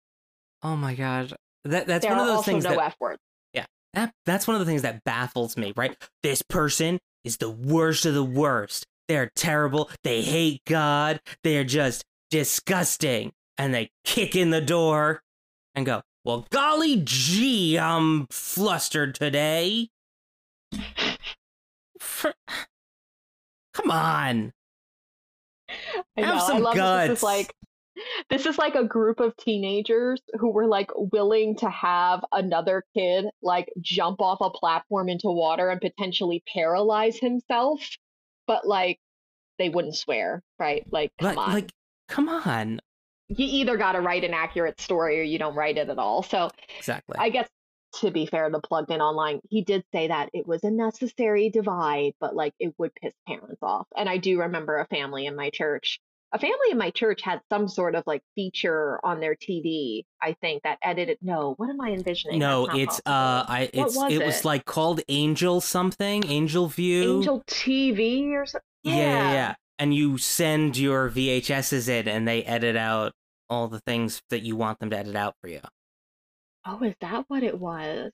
[0.63, 1.35] oh my god,
[1.65, 3.21] that that's there one of those things no that, F words.
[3.97, 5.73] That that's one of the things that baffles me.
[5.77, 8.87] Right, this person is the worst of the worst.
[9.09, 9.91] They're terrible.
[10.05, 11.21] They hate God.
[11.43, 13.33] They're just disgusting.
[13.59, 15.23] And they kick in the door
[15.75, 19.89] and go, "Well, golly gee, I'm flustered today."
[21.99, 22.35] For-
[23.73, 24.53] Come on.
[25.69, 25.75] I
[26.17, 26.35] Have know.
[26.43, 27.19] I some love that this guts.
[27.21, 27.55] is like
[28.31, 33.27] this is like a group of teenagers who were like willing to have another kid
[33.43, 37.81] like jump off a platform into water and potentially paralyze himself,
[38.47, 38.99] but like
[39.59, 40.85] they wouldn't swear, right?
[40.91, 41.53] Like, come Like, on.
[41.55, 41.73] like,
[42.09, 42.81] come on.
[43.29, 46.23] you either got to write an accurate story or you don't write it at all.
[46.23, 47.17] So Exactly.
[47.19, 47.49] I guess
[48.01, 51.49] to be fair to plugged in online, he did say that it was a necessary
[51.49, 53.87] divide, but like it would piss parents off.
[53.97, 55.99] And I do remember a family in my church.
[56.33, 60.35] A family in my church had some sort of like feature on their TV, I
[60.41, 61.19] think, that edited.
[61.23, 62.39] No, what am I envisioning?
[62.39, 63.45] no, it's uh.
[63.49, 67.19] I it's was it was like called Angel something, Angel View.
[67.19, 68.67] Angel TV or something.
[68.83, 69.55] yeah, yeah, yeah.
[69.79, 73.13] And you send your VHSs in, and they edit out
[73.49, 75.61] all the things that you want them to edit out for you.
[76.67, 78.11] Oh, is that what it was?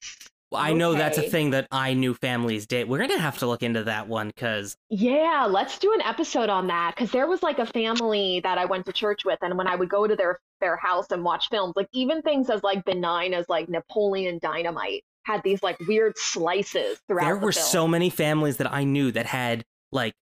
[0.52, 2.88] Well, I know that's a thing that I knew families did.
[2.88, 6.66] We're gonna have to look into that one because Yeah, let's do an episode on
[6.66, 9.66] that because there was like a family that I went to church with, and when
[9.66, 12.84] I would go to their their house and watch films, like even things as like
[12.84, 17.24] benign as like Napoleon Dynamite had these like weird slices throughout.
[17.24, 17.66] there the were film.
[17.66, 20.14] so many families that I knew that had like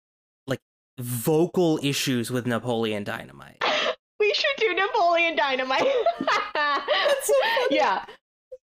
[0.46, 0.60] like
[0.98, 3.62] vocal issues with Napoleon Dynamite.
[4.20, 5.86] we should do Napoleon Dynamite.
[7.70, 8.04] yeah,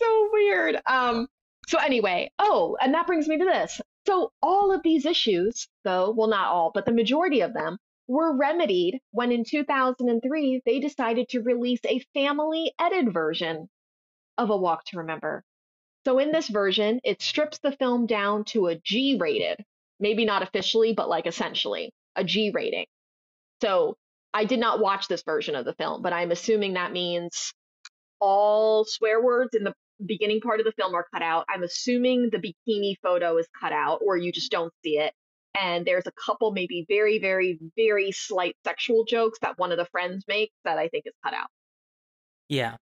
[0.02, 0.82] so weird.
[0.88, 1.28] Um.
[1.72, 3.80] So anyway, oh, and that brings me to this.
[4.06, 7.78] So all of these issues, though, well, not all, but the majority of them
[8.10, 13.70] were remedied when in 2003 they decided to release a family edited version
[14.38, 15.46] of A Walk to Remember.
[16.06, 19.64] So in this version, it strips the film down to a G rated,
[19.98, 22.88] maybe not officially, but like essentially a G rating.
[23.62, 23.96] So
[24.34, 27.54] I did not watch this version of the film, but I'm assuming that means
[28.20, 29.74] all swear words in the
[30.06, 31.46] beginning part of the film are cut out.
[31.50, 35.14] I'm assuming the bikini photo is cut out or you just don't see it.
[35.60, 39.86] And there's a couple, maybe very, very, very slight sexual jokes that one of the
[39.86, 41.48] friends makes that I think is cut out.
[42.48, 42.76] Yeah.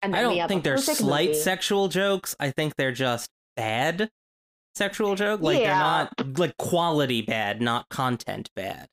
[0.00, 1.40] And I don't think they're slight movie.
[1.40, 2.34] sexual jokes.
[2.40, 4.10] I think they're just bad
[4.74, 5.40] sexual joke.
[5.40, 5.66] Like Yeah.
[5.66, 8.88] they're not like quality bad, not content bad.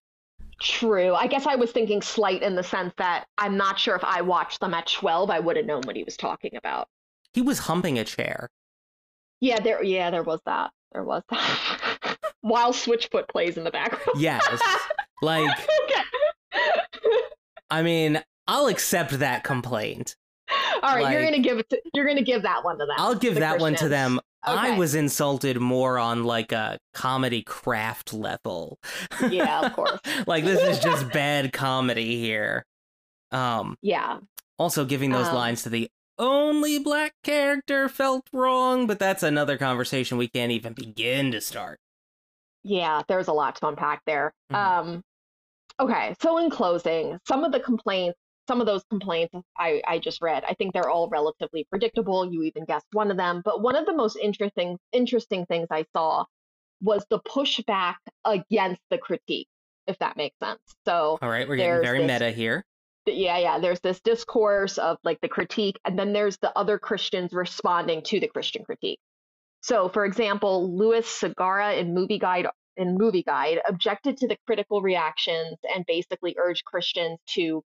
[0.62, 1.14] True.
[1.16, 4.22] I guess I was thinking slight in the sense that I'm not sure if I
[4.22, 6.88] watched them at 12, I would have known what he was talking about.
[7.34, 8.50] He was humping a chair.
[9.42, 9.84] Yeah, there.
[9.84, 10.72] Yeah, there was that.
[10.92, 12.18] There was that.
[12.42, 14.20] While Switchfoot plays in the background.
[14.22, 14.44] Yes.
[15.22, 15.48] like,
[15.84, 16.02] okay.
[17.70, 20.16] I mean, I'll accept that complaint.
[20.82, 21.70] All right, you're gonna give it.
[21.70, 22.96] To, you're gonna give that one to them.
[22.98, 23.92] I'll give that one to Christians.
[23.92, 24.20] them.
[24.44, 28.80] I was insulted more on like a comedy craft level.
[29.30, 30.00] Yeah, of course.
[30.28, 32.66] like this is just bad comedy here.
[33.32, 34.20] Um Yeah.
[34.58, 35.90] also giving those Um, lines to the
[36.20, 41.80] only black character felt wrong, but that's another conversation we can't even begin to start.
[42.64, 44.34] Yeah, there's a lot to unpack there.
[44.52, 44.56] Mhm.
[44.56, 45.04] Um,
[45.80, 48.18] okay, so in closing, some of the complaints,
[48.48, 52.32] some of those complaints I, I just read, I think they're all relatively predictable.
[52.32, 53.42] You even guessed one of them.
[53.46, 56.26] But one of the most interesting interesting things I saw
[56.82, 59.48] was the pushback against the critique,
[59.88, 60.60] if that makes sense.
[60.86, 62.66] So All right, we're getting very this- meta here.
[63.16, 67.34] Yeah, yeah, there's this discourse of like the critique, and then there's the other Christians
[67.34, 69.00] responding to the Christian critique.
[69.62, 74.82] So, for example, Louis Segara in Movie Guide in Movie Guide objected to the critical
[74.82, 77.64] reactions and basically urged Christians to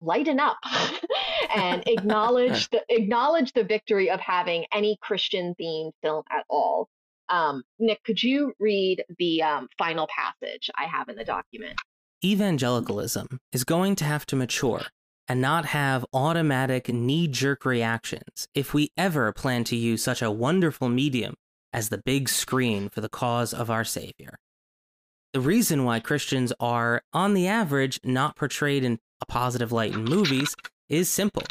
[0.00, 0.58] lighten up
[1.54, 6.88] and acknowledge the acknowledge the victory of having any Christian themed film at all.
[7.28, 11.76] Um, Nick, could you read the um, final passage I have in the document?
[12.24, 14.82] Evangelicalism is going to have to mature
[15.28, 20.30] and not have automatic knee jerk reactions if we ever plan to use such a
[20.30, 21.34] wonderful medium
[21.74, 24.38] as the big screen for the cause of our Savior.
[25.34, 30.04] The reason why Christians are, on the average, not portrayed in a positive light in
[30.04, 30.54] movies
[30.88, 31.42] is simple.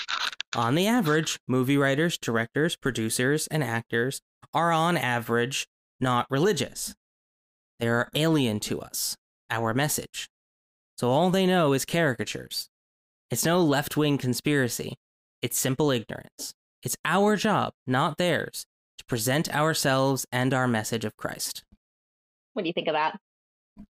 [0.56, 4.22] On the average, movie writers, directors, producers, and actors
[4.52, 5.68] are, on average,
[6.00, 6.96] not religious.
[7.80, 9.16] They are alien to us,
[9.52, 10.28] our message.
[10.98, 12.70] So all they know is caricatures.
[13.32, 14.96] It's no left wing conspiracy,
[15.42, 16.54] it's simple ignorance.
[16.84, 18.66] It's our job, not theirs,
[19.00, 21.64] to present ourselves and our message of Christ.
[22.54, 23.20] What do you think of that?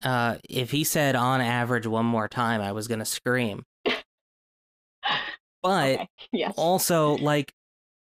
[0.03, 3.65] Uh, if he said on average one more time, I was going to scream.
[5.63, 6.09] But Okay.
[6.33, 6.55] Yes.
[6.57, 7.53] also, like,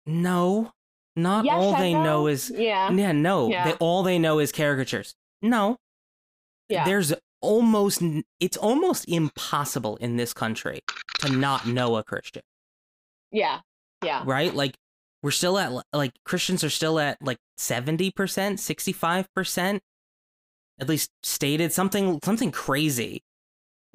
[0.07, 0.71] no,
[1.15, 2.03] not Yes all and they no.
[2.03, 2.51] know is.
[2.53, 2.91] yeah.
[2.91, 3.49] Yeah, no.
[3.49, 3.65] Yeah.
[3.65, 5.13] They, all they know is caricatures.
[5.41, 5.77] No.
[6.67, 6.83] Yeah.
[6.85, 7.13] There's
[7.43, 8.01] almost,
[8.39, 10.79] it's almost impossible in this country
[11.19, 12.41] to not know a Christian,
[13.31, 13.59] Yeah.
[14.03, 14.23] Yeah.
[14.25, 14.53] right?
[14.53, 14.75] Like,
[15.21, 19.79] we're still at, like, Christians are still at, like, 70%, 65%,
[20.79, 23.21] at least stated something, something crazy.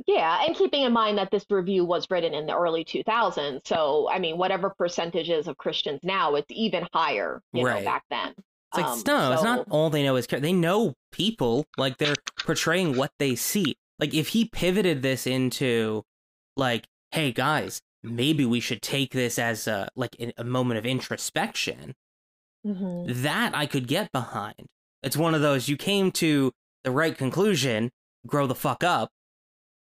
[0.06, 0.44] Yeah.
[0.46, 3.66] And keeping in mind that this review was written in the early 2000s.
[3.66, 7.80] So, I mean, whatever percentages of Christians now, it's even higher, you Right.
[7.80, 8.34] know, back then.
[8.70, 11.66] It's like, Um, no, it's not all they know is char- they know people.
[11.76, 13.76] Like they're portraying what they see.
[13.98, 16.04] Like if he pivoted this into,
[16.56, 21.94] like, hey guys, maybe we should take this as a like a moment of introspection.
[22.66, 23.22] Mhm.
[23.22, 24.66] That I could get behind.
[25.02, 26.52] It's one of those you came to
[26.84, 27.90] the right conclusion,
[28.26, 29.10] grow the fuck up,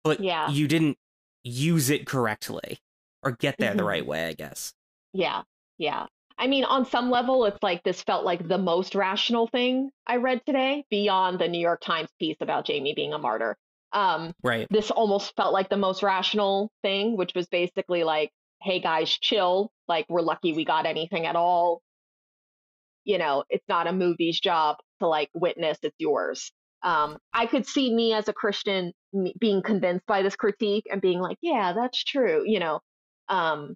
[0.02, 0.51] but Yeah.
[0.51, 0.98] you didn't
[1.43, 2.78] use it correctly
[3.23, 3.86] or get there the Mhm.
[3.86, 4.27] right way.
[4.27, 4.74] I guess.
[5.12, 5.43] Yeah.
[5.78, 6.06] Yeah.
[6.36, 10.16] I mean, on some level, it's like this felt like the most rational thing I
[10.16, 13.56] read today beyond the New York Times piece about Jamie being a martyr.
[13.93, 14.66] Um, Right.
[14.70, 19.70] this almost felt like the most rational thing, which was basically like, hey guys, chill.
[19.86, 21.82] Like, we're lucky we got anything at all.
[23.05, 26.51] You know, it's not a movie's job to like witness, it's yours.
[26.82, 28.93] Um, I could see me as a Christian
[29.39, 32.81] being convinced by this critique and being like, yeah, that's true, you know.
[33.28, 33.74] Um,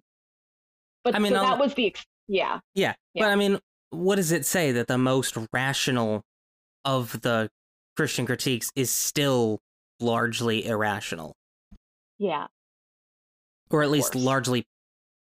[1.03, 2.93] but I mean, so that was the, ex- yeah, Yeah.
[3.13, 3.23] Yeah.
[3.23, 6.21] But I mean, what does it say that the most rational
[6.85, 7.49] of the
[7.97, 9.59] Christian critiques is still
[9.99, 11.33] largely irrational?
[12.19, 12.47] yeah,
[13.71, 14.65] Or at least largely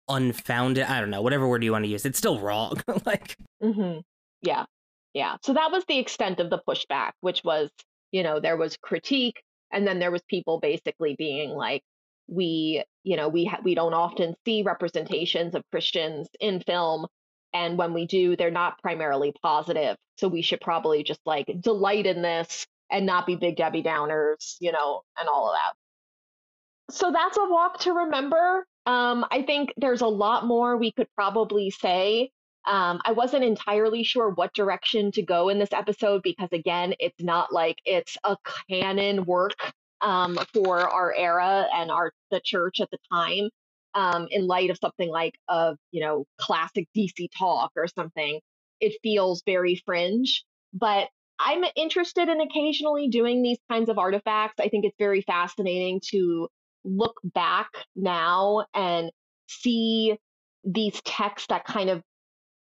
[0.07, 0.85] unfounded?
[0.85, 2.05] I don't know, whatever word you want to use.
[2.05, 2.81] It's still wrong.
[3.05, 3.99] like, hmm
[4.41, 4.65] Yeah.
[5.13, 5.37] Yeah.
[5.43, 7.69] So that was the extent of the pushback, which was,
[8.11, 9.41] you know, there was critique
[9.71, 11.81] and then there was people basically being like,
[12.27, 17.07] we, you know, we ha- we don't often see representations of Christians in film.
[17.53, 19.95] And when we do, they're not primarily positive.
[20.17, 24.55] So we should probably just like delight in this and not be big Debbie Downers,
[24.59, 26.93] you know, and all of that.
[26.93, 28.65] So that's a walk to remember.
[28.85, 32.31] Um, I think there's a lot more we could probably say.
[32.67, 37.21] Um, I wasn't entirely sure what direction to go in this episode because, again, it's
[37.21, 38.37] not like it's a
[38.69, 43.49] canon work um, for our era and our the church at the time.
[43.93, 48.39] Um, in light of something like a you know classic DC talk or something,
[48.81, 50.43] it feels very fringe.
[50.73, 51.07] But
[51.39, 54.59] I'm interested in occasionally doing these kinds of artifacts.
[54.59, 56.49] I think it's very fascinating to
[56.83, 59.11] look back now and
[59.47, 60.17] see
[60.63, 62.01] these texts that kind of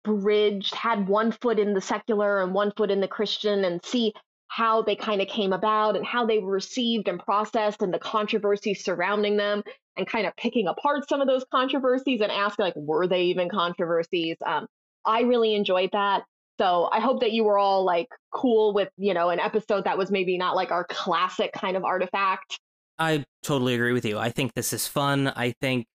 [0.05, 4.13] bridged, had one foot in the secular and one foot in the Christian, and see
[4.49, 7.99] how they kind of came about and how they were received and processed and the
[7.99, 9.63] controversies surrounding them
[9.97, 13.49] and kind of picking apart some of those controversies and asking like were they even
[13.49, 14.67] controversies um,
[15.05, 16.25] i really enjoyed that
[16.59, 19.97] so i hope that you were all like cool with you know an episode that
[19.99, 22.59] was maybe not like our classic kind of artifact
[22.99, 24.19] I totally agree with you.
[24.19, 25.29] I think this is fun.
[25.29, 25.87] I think,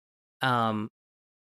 [0.42, 0.88] um,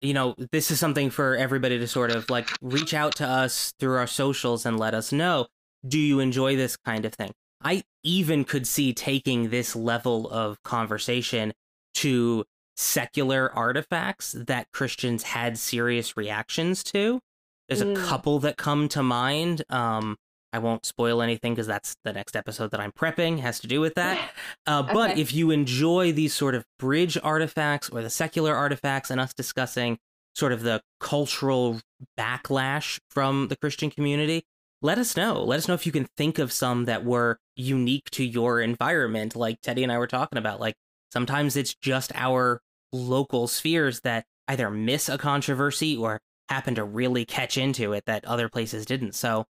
[0.00, 3.72] you know, this is something for everybody to sort of like reach out to us
[3.78, 5.46] through our socials and let us know.
[5.86, 7.32] Do you enjoy this kind of thing?
[7.62, 11.52] I even could see taking this level of conversation
[11.94, 12.44] to
[12.76, 17.20] secular artifacts that Christians had serious reactions to.
[17.68, 17.96] There's a Mm.
[18.08, 19.62] couple that come to mind.
[19.70, 20.16] Um,
[20.52, 23.80] I won't spoil anything because that's the next episode that I'm prepping has to do
[23.80, 24.18] with that.
[24.66, 25.20] Uh, but Okay.
[25.20, 29.98] if you enjoy these sort of bridge artifacts or the secular artifacts and us discussing
[30.34, 31.80] sort of the cultural
[32.18, 34.44] backlash from the Christian community,
[34.84, 35.42] let us know.
[35.42, 39.34] Let us know if you can think of some that were unique to your environment,
[39.34, 40.60] like Teddi and I were talking about.
[40.60, 40.74] Like
[41.10, 42.60] sometimes it's just our
[42.92, 46.20] local spheres that either miss a controversy or
[46.50, 49.14] happen to really catch into it that other places didn't.
[49.14, 49.46] So,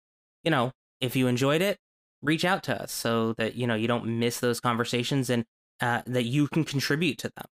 [0.44, 1.78] you know, if you enjoyed it,
[2.24, 5.46] reach out to us so that, you know, you don't miss those conversations and
[5.80, 7.46] uh, that you can contribute to them.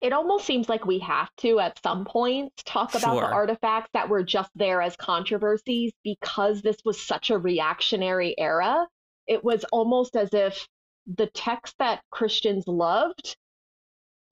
[0.00, 3.20] It almost seems like we have to, at some point, talk about Sure.
[3.20, 8.86] the artifacts that were just there as controversies because this was such a reactionary era.
[9.26, 10.66] It was almost as if
[11.06, 13.36] the text that Christians loved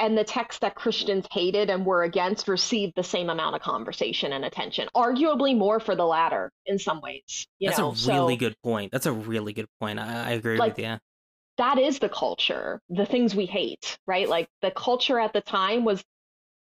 [0.01, 4.33] and the text that Christians hated and were against received the same amount of conversation
[4.33, 7.47] and attention, arguably more for the latter in some ways.
[7.61, 8.93] That's know, a really so good point.
[8.93, 9.99] That's a really good point.
[9.99, 10.99] I, I agree Like, with you.
[11.59, 14.29] That is the culture, the things we hate, right?
[14.29, 16.03] Like the culture at the time was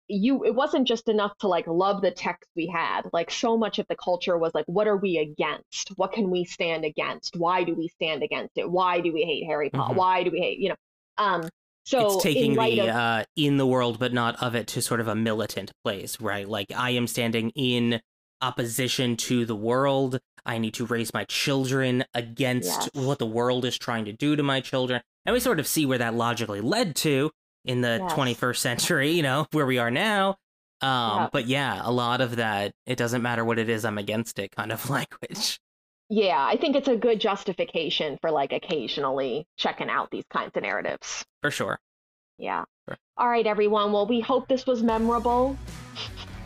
[0.08, 3.02] you it wasn't just enough to like love the text we had.
[3.12, 5.90] Like so much of the culture was like what are we against?
[5.96, 7.36] What can we stand against?
[7.36, 8.70] Why do we stand against it?
[8.70, 9.94] Why do we hate Harry Potter?
[9.94, 9.96] Mhm.
[9.96, 10.76] Why do we hate, you know?
[11.18, 11.48] Um
[11.84, 14.82] so it's taking in the of uh, in the world but not of it to
[14.82, 16.48] sort of a militant place, right?
[16.48, 18.00] Like I am standing in
[18.40, 20.18] opposition to the world.
[20.46, 22.90] I need to raise my children against Yes.
[22.94, 25.02] what the world is trying to do to my children.
[25.26, 27.30] And we sort of see where that logically led to
[27.64, 28.12] in the Yes.
[28.12, 30.36] 21st century, you know, where we are now.
[30.80, 31.32] Um, Yep.
[31.32, 34.52] But yeah, a lot of that, it doesn't matter what it is, I'm against it
[34.56, 35.58] kind of language.
[36.08, 40.62] yeah, I think it's a good justification for like occasionally checking out these kinds of
[40.62, 41.24] narratives.
[41.42, 41.78] For sure.
[42.38, 42.64] Yeah.
[42.88, 42.96] Sure.
[43.18, 43.92] All right, everyone.
[43.92, 45.58] Well, we hope this was memorable.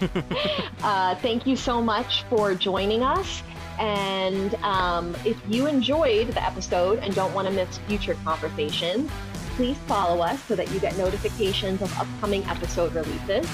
[0.83, 3.43] uh, thank you so much for joining us.
[3.79, 9.11] And um, if you enjoyed the episode and don't want to miss future conversations,
[9.57, 13.49] please follow us so that you get notifications of upcoming episode releases.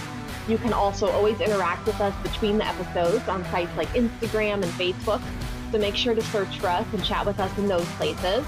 [0.49, 4.73] You can also always interact with us between the episodes on sites like Instagram and
[4.73, 5.23] Facebook.
[5.71, 8.47] So make sure to search for us and chat with us in those places.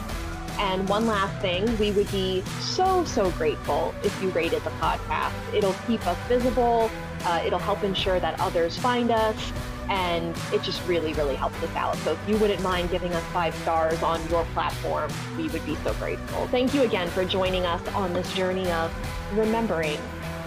[0.58, 5.32] And one last thing, we would be so, so grateful if you rated the podcast.
[5.54, 6.90] It'll keep us visible,
[7.24, 9.52] uh, it'll help ensure that others find us,
[9.88, 11.96] and it just really, really helps us out.
[11.98, 15.76] So if you wouldn't mind giving us five stars on your platform, we would be
[15.76, 16.46] so grateful.
[16.48, 18.92] Thank you again for joining us on this journey of
[19.36, 19.98] remembering,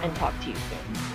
[0.02, 1.13] and talk to you soon.